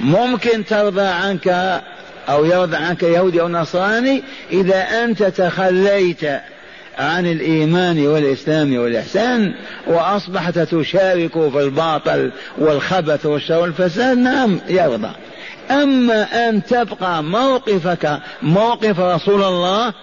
[0.00, 1.80] ممكن ترضى عنك
[2.28, 6.20] أو يرضى عنك يهودي أو نصراني إذا أنت تخليت
[6.98, 9.54] عن الإيمان والإسلام والإحسان
[9.86, 14.18] وأصبحت تشارك في الباطل والخبث والشر والفساد.
[14.18, 15.10] نعم يرضى
[15.70, 19.94] أما أن تبقى موقفك موقف رسول الله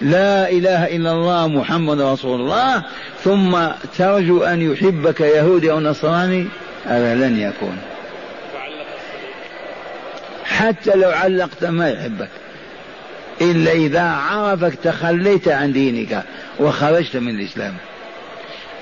[0.00, 2.82] لا إله إلا الله محمد رسول الله
[3.24, 3.58] ثم
[3.98, 6.46] ترجو أن يحبك يهودي أو نصراني
[6.84, 7.78] هذا لن يكون.
[10.44, 12.28] حتى لو علقت ما يحبك.
[13.40, 16.24] إلا إذا عرفك تخليت عن دينك
[16.60, 17.74] وخرجت من الإسلام.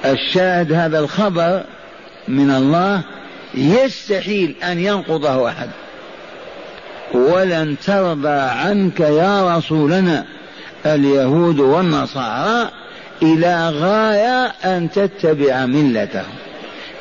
[0.04, 1.62] الشاهد هذا الخبر
[2.28, 3.02] من الله
[3.54, 5.68] يستحيل أن ينقضه أحد.
[7.14, 10.24] ولن ترضى عنك يا رسولنا
[10.86, 12.70] اليهود والنصارى
[13.22, 16.34] إلى غاية أن تتبع ملتهم.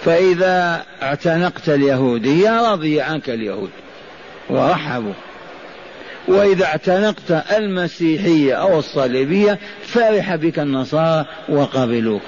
[0.04, 3.70] فإذا اعتنقت اليهودية رضي عنك اليهود.
[4.50, 5.14] ورحبوا.
[6.28, 12.22] وإذا اعتنقت المسيحية أو الصليبية فرح بك النصارى وقبلوك.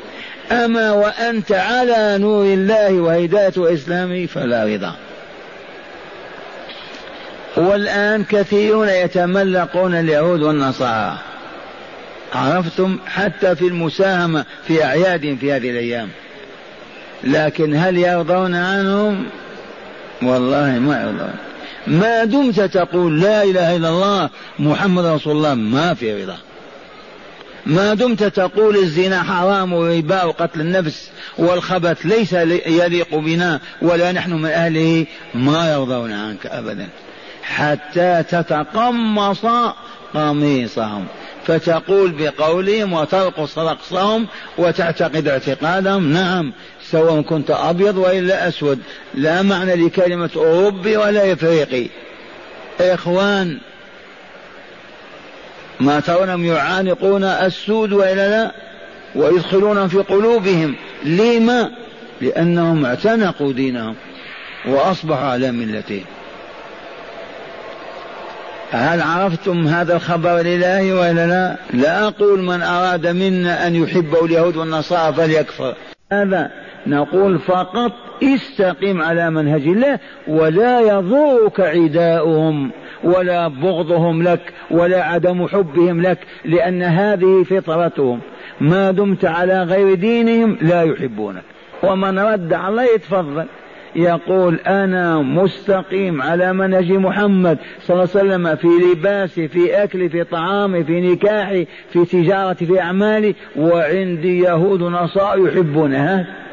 [0.51, 4.95] أما وأنت على نور الله وهداية وإسلامه فلا رضا.
[7.57, 11.17] والآن كثيرون يتملقون اليهود والنصارى.
[12.33, 16.09] عرفتم؟ حتى في المساهمة في أعيادهم في هذه الأيام.
[17.23, 19.25] لكن هل يرضون عنهم؟
[20.21, 21.46] والله ما يرضون.
[21.87, 24.29] ما دمت تقول لا إله إلا الله
[24.59, 26.37] محمد رسول الله ما في رضا.
[27.65, 34.49] ما دمت تقول الزنا حرام والربا وقتل النفس والخبث ليس يليق بنا ولا نحن من
[34.49, 36.87] أهله ما يرضون عنك أبدا.
[37.43, 39.45] حتى تتقمص
[40.13, 41.05] قميصهم
[41.45, 44.27] فتقول بقولهم وترقص رقصهم
[44.57, 46.13] وتعتقد اعتقادهم.
[46.13, 46.53] نعم
[46.91, 48.79] سواء كنت أبيض وإلا أسود.
[49.13, 51.87] لا معنى لكلمة أوروبي ولا إفريقي.
[52.81, 53.57] إخوان
[55.79, 58.51] ما ترونهم يعانقون السود وإلا لا؟
[59.15, 60.75] ويدخلون في قلوبهم.
[61.05, 61.71] لما؟
[62.21, 63.95] لأنهم اعتنقوا دينهم
[64.65, 66.05] وأصبحوا على ملتهم.
[68.71, 74.57] هل عرفتم هذا الخبر الإلهي ولا لا؟ لا أقول من أراد منا أن يحبه اليهود
[74.57, 75.75] والنصارى فليكفر.
[76.11, 77.91] هذا نقول فقط
[78.23, 82.71] استقم على منهج الله ولا يضرك عداؤهم
[83.03, 88.19] ولا بغضهم لك ولا عدم حبهم لك لأن هذه فطرتهم.
[88.61, 91.43] ما دمت على غير دينهم لا يحبونك.
[91.83, 93.45] ومن رد عليه يتفضل
[93.95, 100.23] يقول أنا مستقيم على منهج محمد صلى الله عليه وسلم في لباسي في أكلي في
[100.23, 103.35] طعامي في نكاحي في تجارتي في أعمالي.
[103.55, 106.46] وعندي يهود ونصارى يحبونها.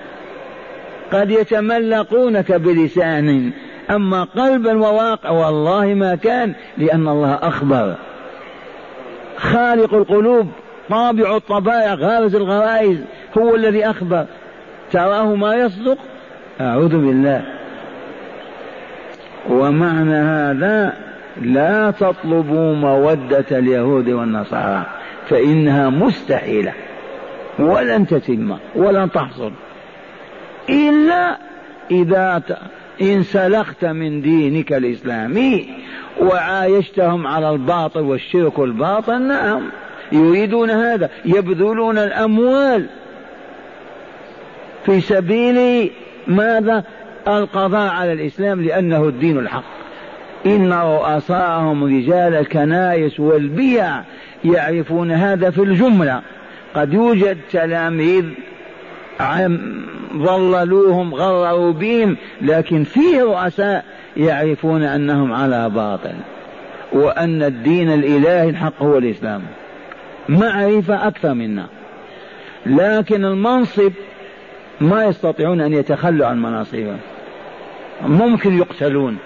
[1.12, 3.52] قد يتملقونك بلسان
[3.90, 7.94] أما قلبا وواقع والله ما كان لأن الله أخبر.
[9.36, 10.48] خالق القلوب
[10.90, 12.98] طابع الطبائع غارز الغرائز
[13.38, 14.26] هو الذي أخبر.
[14.92, 15.98] تراه ما يصدق؟
[16.61, 17.42] أعوذ بالله.
[19.50, 20.92] ومعنى هذا
[21.42, 24.86] لا تطلبوا مودة اليهود والنصارى
[25.28, 26.72] فإنها مستحيلة.
[27.59, 29.52] ولن تتم ولن تحصل.
[30.70, 31.38] إلا
[31.90, 32.42] إذا
[33.02, 35.68] انسلخت من دينك الإسلامي
[36.20, 39.62] وعايشتهم على الباطل والشرك والباطل نعم
[40.12, 42.86] يريدون هذا يبذلون الأموال.
[44.86, 45.90] في سبيل
[46.26, 46.84] ماذا؟
[47.28, 49.64] القضاء على الإسلام لأنه الدين الحق.
[50.46, 54.02] إن رؤساءهم رجال الكنائس والبيع
[54.44, 56.22] يعرفون هذا في الجملة.
[56.74, 58.24] قد يوجد تلاميذ
[60.16, 63.84] ضللوهم غرروا بهم لكن فيه رؤساء
[64.16, 66.14] يعرفون أنهم على باطل
[66.92, 69.42] وأن الدين الإلهي الحق هو الإسلام.
[70.28, 71.66] معرفة أكثر منا.
[72.66, 73.92] لكن المنصب
[74.80, 76.98] ما يستطيعون أن يتخلوا عن مناصبهم.
[78.06, 79.18] ممكن يقتلون.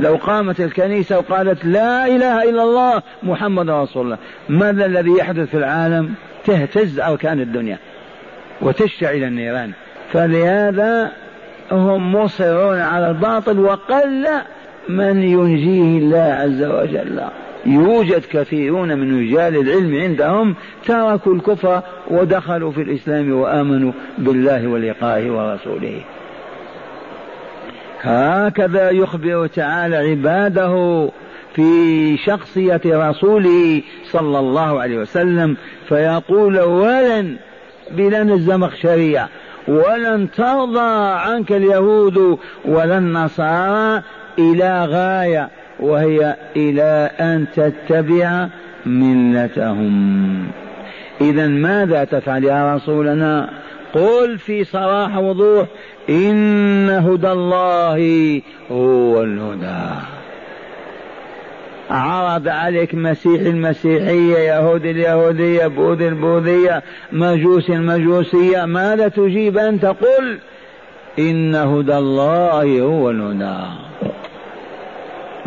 [0.00, 5.56] لو قامت الكنيسة وقالت لا إله إلا الله محمد رسول الله ماذا الذي يحدث في
[5.56, 7.78] العالم تهتز أركان الدنيا.
[8.60, 9.72] وتشتعل النيران.
[10.12, 11.12] فلهذا
[11.72, 14.26] هم مصرون على الباطل وقل
[14.88, 17.22] من ينجيه الله عز وجل.
[17.66, 20.54] يوجد كثيرون من رجال العلم عندهم
[20.86, 26.00] تركوا الكفر ودخلوا في الإسلام وآمنوا بالله ولقائه ورسوله.
[28.00, 31.08] هكذا يخبر تعالى عباده
[31.54, 35.56] في شخصية رسوله صلى الله عليه وسلم
[35.88, 37.36] فيقول ولن
[37.92, 39.28] بلن الزمخشرية
[39.68, 44.02] ولن ترضى عنك اليهود ولا النصارى
[44.38, 45.48] إلى غاية
[45.80, 48.48] وهي إلى أن تتبع
[48.86, 50.46] ملتهم.
[51.20, 53.50] إذا ماذا تفعل يا رسولنا؟
[53.94, 55.66] قل في صراحة وضوح
[56.08, 58.40] إن هدى الله
[58.70, 60.21] هو الهدى.
[61.92, 66.82] عرض عليك مسيح المسيحية يهود اليهودية بوذ البوذية
[67.12, 70.38] مجوس المجوسية ماذا تجيب أنت قل
[71.18, 73.56] إن هدى الله هو الهدى.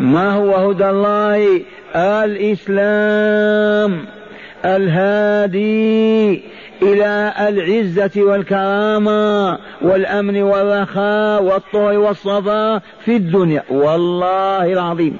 [0.00, 1.60] ما هو هدى الله؟
[1.96, 4.04] الإسلام
[4.64, 6.42] الهادي
[6.82, 13.62] إلى العزة والكرامة والأمن والرخاء والطهر والصفاء في الدنيا.
[13.70, 15.16] والله العظيم.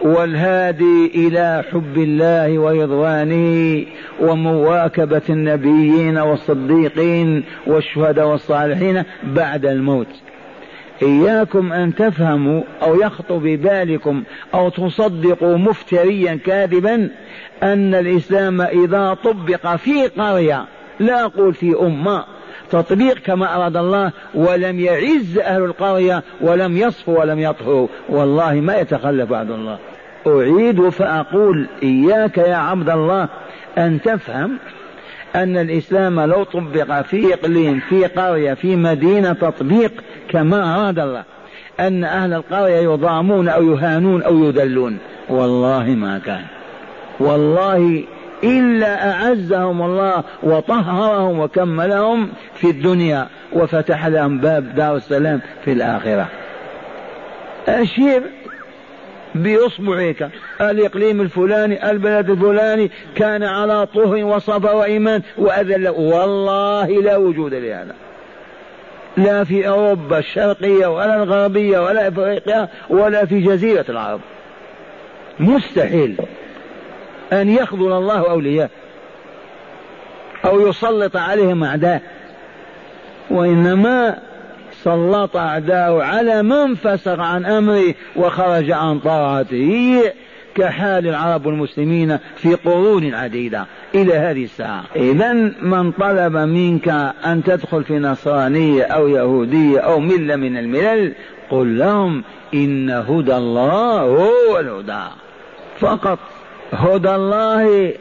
[0.00, 3.84] والهادي إلى حب الله ورضوانه
[4.20, 10.08] ومواكبة النبيين والصديقين والشهداء والصالحين بعد الموت.
[11.02, 14.22] إياكم أن تفهموا أو يخطر ببالكم
[14.54, 17.10] أو تصدقوا مفتريا كاذبا
[17.62, 20.64] أن الإسلام إذا طبق في قرية
[21.00, 22.24] لا أقول في أمة
[22.70, 29.30] تطبيق كما أراد الله ولم يعز أهل القرية ولم يصفوا ولم يطهروا والله ما يتخلف
[29.30, 29.78] بعد الله.
[30.26, 33.28] أعيد فأقول إياك يا عبد الله
[33.78, 34.58] أن تفهم
[35.34, 39.92] أن الإسلام لو طبق في إقليم في قرية في مدينة تطبيق
[40.28, 41.24] كما أراد الله.
[41.80, 44.98] أن أهل القرية يضامون أو يهانون أو يذلون.
[45.28, 46.44] والله ما كان.
[47.20, 48.04] والله
[48.44, 56.28] إلا أعزهم الله وطهرهم وكملهم في الدنيا وفتح لهم باب دار السلام في الآخرة.
[57.68, 58.22] أشير
[59.34, 60.30] بإصبعك.
[60.60, 65.88] الإقليم الفلاني البلد الفلاني كان على طهر وصفا وإيمان وأذل.
[65.88, 67.94] والله لا وجود لهذا.
[69.16, 74.20] لا في أوروبا الشرقية ولا الغربية ولا أفريقيا ولا في جزيرة العرب.
[75.40, 76.16] مستحيل.
[77.32, 78.70] أن يخذل الله أولياء
[80.44, 82.02] أو يسلط عليهم أعداء
[83.30, 84.18] وإنما
[84.72, 90.02] سلط أعداءه على من فسق عن أمره وخرج عن طاعته
[90.54, 94.84] كحال العرب والمسلمين في قرون عديدة إلى هذه الساعة.
[94.96, 96.88] إذا من طلب منك
[97.24, 101.12] أن تدخل في نصرانية أو يهودية أو ملة من الملل
[101.50, 102.22] قل لهم
[102.54, 105.04] إن هدى الله هو الهدى.
[105.80, 106.18] فقط
[106.72, 107.92] هدى الله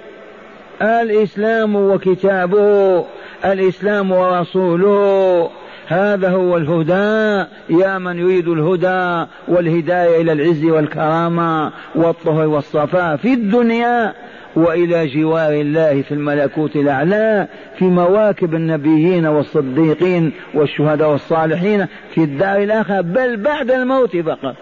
[0.81, 3.05] الإسلام وكتابه
[3.45, 5.49] الإسلام ورسوله.
[5.87, 7.45] هذا هو الهدى.
[7.69, 14.13] يا من يريد الهدى والهداية إلى العز والكرامة والطهر والصفاء في الدنيا
[14.55, 17.47] وإلى جوار الله في الملكوت الأعلى
[17.77, 21.85] في مواكب النبيين والصديقين والشهداء والصالحين
[22.15, 23.01] في الدار الآخرة.
[23.01, 24.55] بل بعد الموت فقط.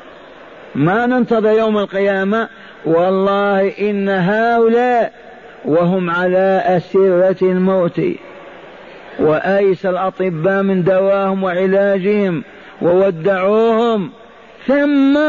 [0.75, 2.49] ما ننتظر يوم القيامة
[2.85, 5.11] والله إن هؤلاء
[5.65, 8.01] وهم على أسرة الموت
[9.19, 12.43] وأيس الأطباء من دواهم وعلاجهم
[12.81, 14.09] وودعوهم
[14.67, 15.19] ثم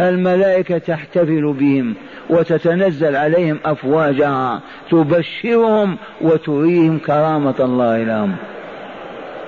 [0.00, 1.94] الملائكة تحتفل بهم
[2.30, 4.60] وتتنزل عليهم أفواجها
[4.90, 8.36] تبشرهم وتريهم كرامة الله لهم.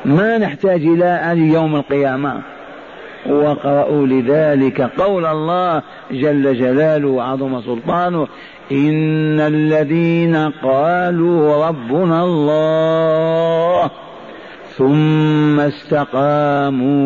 [0.05, 1.21] ما نحتاج إلى
[1.53, 2.43] يوم القيامة.
[3.27, 8.29] واقرأوا لذلك قول الله جل جلاله وعظم سلطانه
[8.73, 13.91] إن الذين قالوا ربنا الله
[14.79, 17.03] ثم استقاموا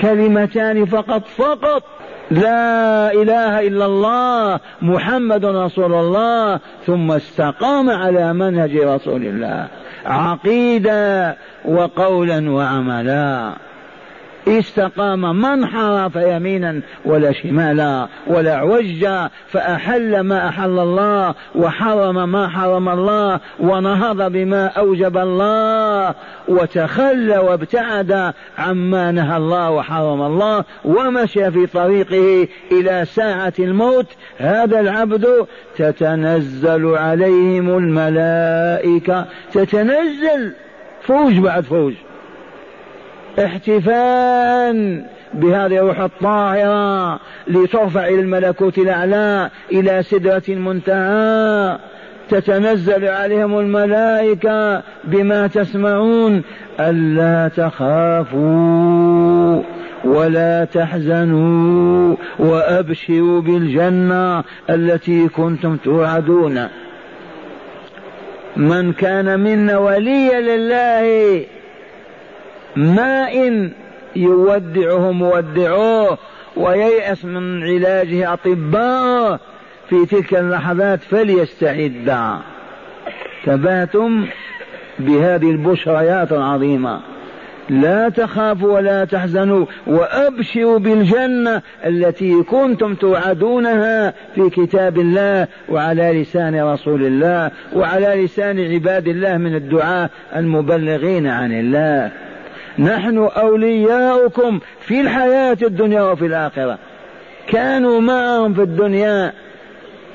[0.00, 1.82] كلمتان فقط فقط.
[2.30, 6.60] لا إله إلا الله محمد رسول الله.
[6.86, 9.68] ثم استقام على منهج رسول الله.
[10.06, 13.52] عقيده وقولا وعملا.
[14.48, 22.88] استقام من حرف يمينا ولا شمالا ولا عوجا فأحل ما أحل الله وحرم ما حرم
[22.88, 26.14] الله ونهض بما أوجب الله
[26.48, 34.06] وتخلى وابتعد عما نهى الله وحرم الله ومشى في طريقه إلى ساعة الموت
[34.38, 40.52] هذا العبد تتنزل عليهم الملائكة تتنزل
[41.02, 41.94] فوج بعد فوج
[43.38, 45.04] احتفال
[45.34, 51.78] بهذه الروح الطاهرة لترفع إلى الملكوت الأعلى إلى سدرة المنتهى.
[52.30, 56.42] تتنزل عليهم الملائكة بما تسمعون.
[56.80, 59.62] ألا تخافوا
[60.04, 66.68] ولا تحزنوا وأبشروا بالجنة التي كنتم توعدون.
[68.56, 71.44] من كان منا وليا لله
[72.76, 73.72] ما إن
[74.16, 76.18] يودعه مودعوه
[76.56, 79.40] وييأس من علاجه أطباء.
[79.88, 82.16] في تلك اللحظات فليستعد.
[83.44, 84.26] تباتم
[84.98, 87.00] بهذه البشريات العظيمة.
[87.70, 97.06] لا تخافوا ولا تحزنوا وأبشروا بالجنة التي كنتم توعدونها في كتاب الله وعلى لسان رسول
[97.06, 102.12] الله وعلى لسان عباد الله من الدعاء المبلغين عن الله.
[102.78, 106.78] نحن أولياؤكم في الحياة الدنيا وفي الآخرة.
[107.46, 109.32] كانوا معهم في الدنيا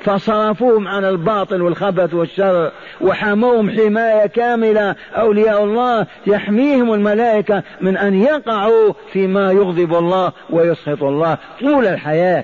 [0.03, 4.95] فصرفوهم عن الباطل والخبث والشر وحموهم حماية كاملة.
[5.15, 12.43] أولياء الله يحميهم الملائكة من أن يقعوا فيما يغضب الله ويسخط الله طول الحياة.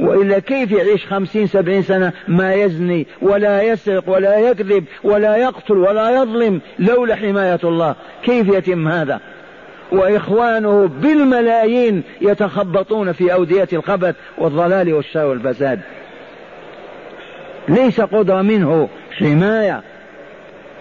[0.00, 6.10] وإلا كيف يعيش خمسين سبعين سنة ما يزني ولا يسرق ولا يكذب ولا يقتل ولا
[6.10, 9.20] يظلم لولا حماية الله؟ كيف يتم هذا؟
[9.92, 15.80] وإخوانه بالملايين يتخبطون في أودية الخبث والضلال والشر والفساد.
[17.68, 19.82] ليس قدرة منه حماية.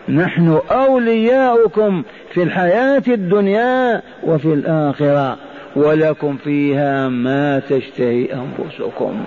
[0.10, 2.04] نحن أولياؤكم
[2.34, 5.38] في الحياة الدنيا وفي الآخرة.
[5.76, 9.24] ولكم فيها ما تشتهي أنفسكم.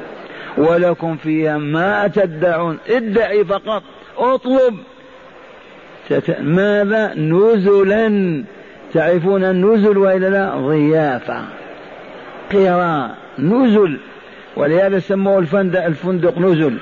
[0.59, 2.79] ولكم فيها ما تدعون.
[2.89, 3.83] ادعي فقط
[4.19, 4.75] اطلب.
[6.41, 8.45] ماذا؟ نزلا.
[8.95, 11.43] تعرفون النزل وإلا لا؟ ضيافة.
[12.53, 13.99] قراء نزل.
[14.57, 16.79] ولهذا سموه الفندق الفندق نزل.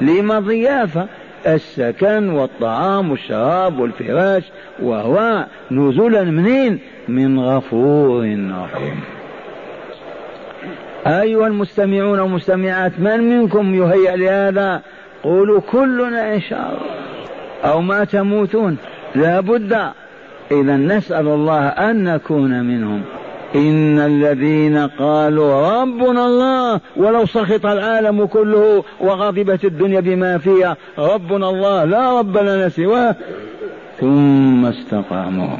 [0.00, 1.06] لما ضيافة؟
[1.46, 4.42] السكن والطعام والشراب والفراش.
[4.82, 6.78] وهو نزلا منين؟
[7.08, 9.00] من غفور رحيم.
[11.06, 14.82] أيها المستمعون والمستمعات من منكم يهيأ لهذا؟
[15.22, 17.72] قولوا كلنا إن شاء الله.
[17.72, 18.76] أو ما تموتون.
[19.14, 19.92] لا بد
[20.60, 23.02] إذا نسأل الله أن نكون منهم.
[23.54, 31.84] إن الذين قالوا ربنا الله ولو سخط العالم كله وغضبت الدنيا بما فيها ربنا الله
[31.84, 33.16] لا رب لنا سواه.
[34.00, 35.56] ثم استقاموا.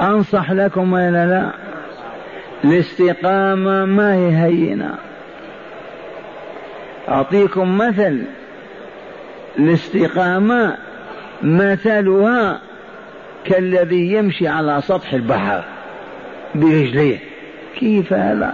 [0.00, 1.50] أنصح لكم ولا لا؟
[2.64, 4.94] الاستقامة ما هي هينة.
[7.08, 8.22] أعطيكم مثل.
[9.58, 10.76] الاستقامة
[11.42, 12.60] مثلها
[13.44, 15.64] كالذي يمشي على سطح البحر
[16.54, 17.18] برجليه.
[17.78, 18.52] كيف هذا؟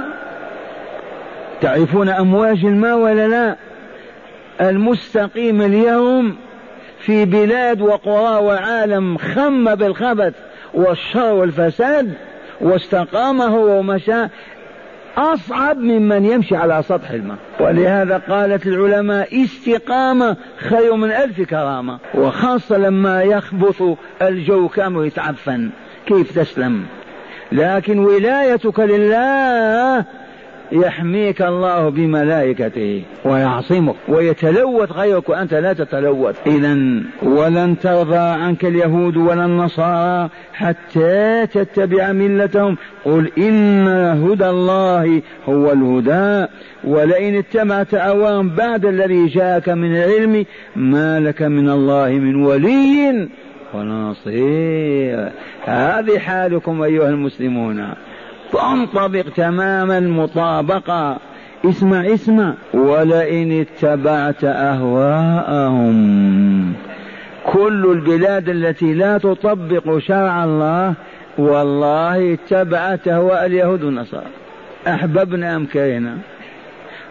[1.60, 3.56] تعرفون أمواج الماء ولا لا؟
[4.60, 6.36] المستقيم اليوم
[7.00, 10.34] في بلاد وقرى وعالم خم بالخبث
[10.74, 12.14] والشر والفساد
[12.60, 14.26] واستقام هو ومشى
[15.16, 17.38] أصعب ممن يمشي على سطح الماء.
[17.60, 23.82] ولهذا قالت العلماء استقامة خير من ألف كرامة وخاصة لما يخبث
[24.22, 25.70] الجو كامل يتعفن.
[26.06, 26.84] كيف تسلم؟
[27.52, 30.04] لكن ولايتك لله
[30.72, 33.94] يحميك الله بملائكته ويعصمك.
[34.08, 36.36] ويتلوث غيرك وأنت لا تتلوث.
[36.46, 42.76] إذا ولن ترضى عنك اليهود ولا النصارى حتى تتبع ملتهم.
[43.04, 46.52] قل إن هدى الله هو الهدى.
[46.84, 50.44] ولئن اتبعت أوام بعد الذي جاءك من العلم
[50.76, 53.28] ما لك من الله من ولي
[53.74, 55.28] ونصير.
[55.64, 57.94] هذه حالكم أيها المسلمون.
[58.52, 61.18] تنطبق تمام المطابقة
[61.64, 62.54] اسمع اسمع.
[62.74, 65.90] ولئن اتبعت أهواءهم.
[67.52, 70.94] كل البلاد التي لا تطبق شرع الله
[71.38, 74.26] والله اتبعت أهواء اليهود والنصارى.
[74.86, 76.18] أحببنا أم كرهنا؟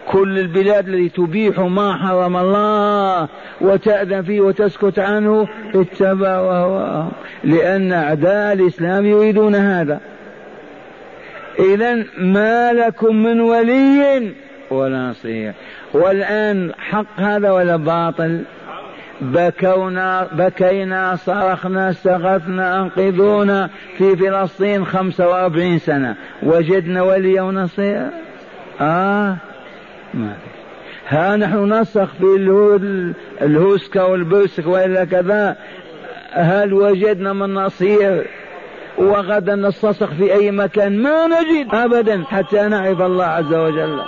[0.08, 3.28] كل البلاد التي تبيح ما حرم الله
[3.60, 7.10] وتأذن فيه وتسكت عنه اتبعوا أهواءهم.
[7.44, 10.00] لأن أعداء الإسلام يريدون هذا.
[11.60, 14.32] إذا ما لكم من ولي
[14.70, 15.52] ولا نصير.
[15.92, 18.42] والآن حق هذا ولا باطل؟
[19.20, 26.16] بكونا بكينا صرخنا استغثنا أنقذونا في فلسطين خمسة وأربعين سنة.
[26.42, 28.06] وجدنا ولي ونصير؟
[28.80, 29.36] آه.
[30.14, 30.32] ما
[31.08, 32.36] ها نحن نسخ في
[33.42, 35.56] الهوسكا والبوسك وإلا كذا.
[36.32, 38.26] هل وجدنا من نصير؟
[39.00, 44.00] وغدا نستصخ في أي مكان ما نجد أبدا حتى نعرف الله عز وجل.